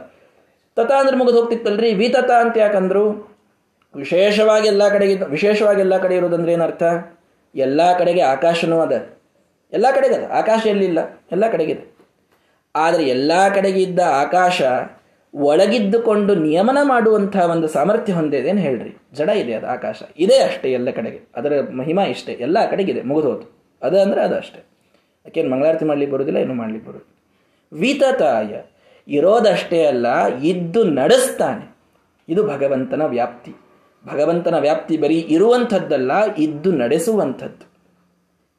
[0.76, 1.94] ತತ ಅಂದ್ರೆ ಮುಗಿದು ಹೋಗ್ತಿತ್ತಲ್ರಿ?
[1.94, 3.27] ವಿತತ ಅಂತ ಯಾಕಂದ್ರು?
[3.98, 6.82] ವಿಶೇಷವಾಗಿ ಎಲ್ಲ ಕಡೆಗೆ, ವಿಶೇಷವಾಗಿ ಎಲ್ಲ ಕಡೆ ಇರೋದಂದ್ರೆ ಏನರ್ಥ
[7.54, 9.06] ಎಲ್ಲ ಕಡೆಗೆ ಆಕಾಶನೂ ಅದ.
[9.72, 10.30] ಎಲ್ಲ ಕಡೆಗೆ ಅದ.
[10.30, 10.98] ಆಕಾಶ ಎಲ್ಲಿಲ್ಲ?
[11.32, 11.98] ಎಲ್ಲ ಕಡೆಗಿದೆ
[12.76, 14.62] ಆದರೆ ಎಲ್ಲ ಕಡೆಗೆ ಇದ್ದ ಆಕಾಶ
[15.34, 18.96] ಒಳಗಿದ್ದುಕೊಂಡು ನಿಯಮನ ಮಾಡುವಂಥ ಒಂದು ಸಾಮರ್ಥ್ಯ ಹೊಂದಿದೆ ಏನು ಹೇಳ್ರಿ?
[19.14, 20.02] ಜಡ ಇದೆ ಅದು ಆಕಾಶ.
[20.18, 21.20] ಇದೆ ಅಷ್ಟೇ ಎಲ್ಲ ಕಡೆಗೆ.
[21.36, 22.32] ಅದರ ಮಹಿಮಾ ಇಷ್ಟೇ.
[22.32, 23.62] ಎಲ್ಲ ಕಡೆಗಿದೆ ಮುಗಿದು ಹೋತು.
[23.82, 24.58] ಅದು ಅಂದರೆ ಅದು ಅಷ್ಟೇ.
[25.26, 27.06] ಯಾಕೇನು ಮಂಗಳಾರತಿ ಮಾಡ್ಲಿಕ್ಕೆ ಬರೋದಿಲ್ಲ, ಏನು ಮಾಡ್ಲಿಕ್ಕೆ ಬರೋದು
[27.72, 28.60] ವಿತತಾಯ.
[29.08, 31.76] ಇರೋದಷ್ಟೇ ಅಲ್ಲ, ಇದ್ದು ನಡೆಸ್ತಾನೆ.
[32.28, 33.67] ಇದು ಭಗವಂತನ ವ್ಯಾಪ್ತಿ.
[34.06, 37.68] ಭಗವಂತನ ವ್ಯಾಪ್ತಿ ಬರೀ ಇರುವಂಥದ್ದಲ್ಲ, ಇದ್ದು ನಡೆಸುವಂಥದ್ದು.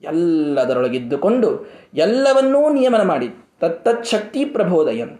[0.01, 3.29] ಎಲ್ಲದರೊಳಗಿದ್ದುಕೊಂಡು ಎಲ್ಲವನ್ನೂ ನಿಯಮನ ಮಾಡಿ.
[3.59, 5.17] ತತ್ತಚ್ಛಕ್ತಿ ಪ್ರಬೋದಯನ್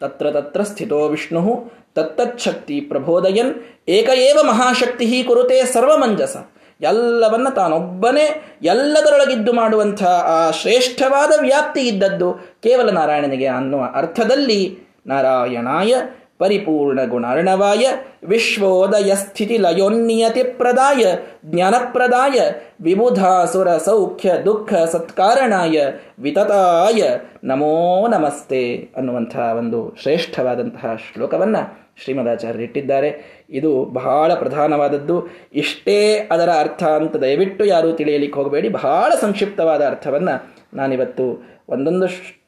[0.00, 3.54] ತತ್ರ ತತ್ರ ಸ್ಥಿತೋ ವಿಷ್ಣು ತತ್ತಚ್ಛಕ್ತಿ ಪ್ರಬೋದಯನ್
[3.88, 6.36] ಏಕಏವ ಮಹಾಶಕ್ತಿ ಕುರುತೆ ಸರ್ವಮಂಜಸ.
[6.80, 12.32] ಎಲ್ಲವನ್ನ ತಾನೊಬ್ಬನೇ ಎಲ್ಲದರೊಳಗಿದ್ದು ಮಾಡುವಂಥ ಆ ಶ್ರೇಷ್ಠವಾದ ವ್ಯಾಪ್ತಿ ಇದ್ದದ್ದು
[12.62, 15.94] ಕೇವಲ ನಾರಾಯಣನಿಗೆ ಅನ್ನುವ ಅರ್ಥದಲ್ಲಿ ನಾರಾಯಣಾಯ
[16.40, 17.86] ಪರಿಪೂರ್ಣ ಗುಣಾರ್ಣವಾಯ
[18.26, 21.04] ವಿಶ್ವೋದಯ ಸ್ಥಿತಿ ಲಯೋನ್ನಿಯತಿ ಪ್ರದಾಯ,
[21.44, 22.40] ಜ್ಞಾನಪ್ರದಾಯ
[22.82, 25.86] ವಿಬುಧಾಸುರ ಸೌಖ್ಯ ದುಃಖ ಸತ್ಕಾರಣಾಯ,
[26.18, 27.02] ವಿತತಾಯ.
[27.44, 35.28] ನಮೋ ನಮಸ್ತೆ ಅನ್ನುವಂತಹ ಒಂದು ಶ್ರೇಷ್ಠವಾದಂತಹ ಶ್ಲೋಕವನ್ನು ಶ್ರೀಮದಾಚಾರ್ಯರಿಟ್ಟಿದ್ದಾರೆ ಇದು ಬಹಳ ಪ್ರಧಾನವಾದದ್ದು.
[35.52, 38.68] ಇಷ್ಟೇ ಅದರ ಅರ್ಥ ಅಂತ ದಯವಿಟ್ಟು ಯಾರೂ ತಿಳಿಯಲಿಕ್ಕೆ ಹೋಗಬೇಡಿ.
[38.68, 41.26] ಬಹಳ ಸಂಕ್ಷಿಪ್ತವಾದ ಅರ್ಥವನ್ನು ನಾನಿವತ್ತು
[41.70, 42.06] ಒಂದೊಂದು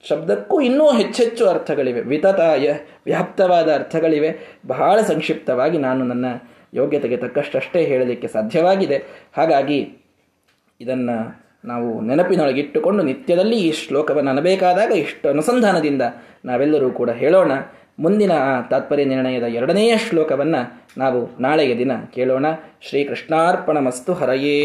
[0.09, 2.01] ಶಬ್ದಕ್ಕೂ ಇನ್ನೂ ಹೆಚ್ಚೆಚ್ಚು ಅರ್ಥಗಳಿವೆ.
[2.01, 2.75] ವಿತತಾಯ,
[3.07, 4.59] ವ್ಯಾಪ್ತವಾದ ಅರ್ಥಗಳಿವೆ.
[4.67, 6.27] ಬಹಳ ಸಂಕ್ಷಿಪ್ತವಾಗಿ ನಾನು ನನ್ನ
[6.75, 9.05] ಯೋಗ್ಯತೆಗೆ ತಕ್ಕಷ್ಟಷ್ಟೇ ಹೇಳಲಿಕ್ಕೆ ಸಾಧ್ಯವಾಗಿದೆ.
[9.37, 9.97] ಹಾಗಾಗಿ
[10.81, 16.03] ಇದನ್ನು ನಾವು ನೆನಪಿನೊಳಗಿಟ್ಟುಕೊಂಡು ನಿತ್ಯದಲ್ಲಿ ಈ ಶ್ಲೋಕವನ್ನು ಅನಬೇಕಾದಾಗ ಇಷ್ಟು ಅನುಸಂಧಾನದಿಂದ
[16.45, 17.53] ನಾವೆಲ್ಲರೂ ಕೂಡ ಹೇಳೋಣ.
[17.99, 22.47] ಮುಂದಿನ ಆ ತಾತ್ಪರ್ಯ ನಿರ್ಣಯದ ಎರಡನೆಯ ಶ್ಲೋಕವನ್ನು ನಾವು ನಾಳೆಯ ದಿನ ಕೇಳೋಣ.
[22.81, 24.59] ಶ್ರೀಕೃಷ್ಣಾರ್ಪಣ ಮಸ್ತು ಹರಯೇ.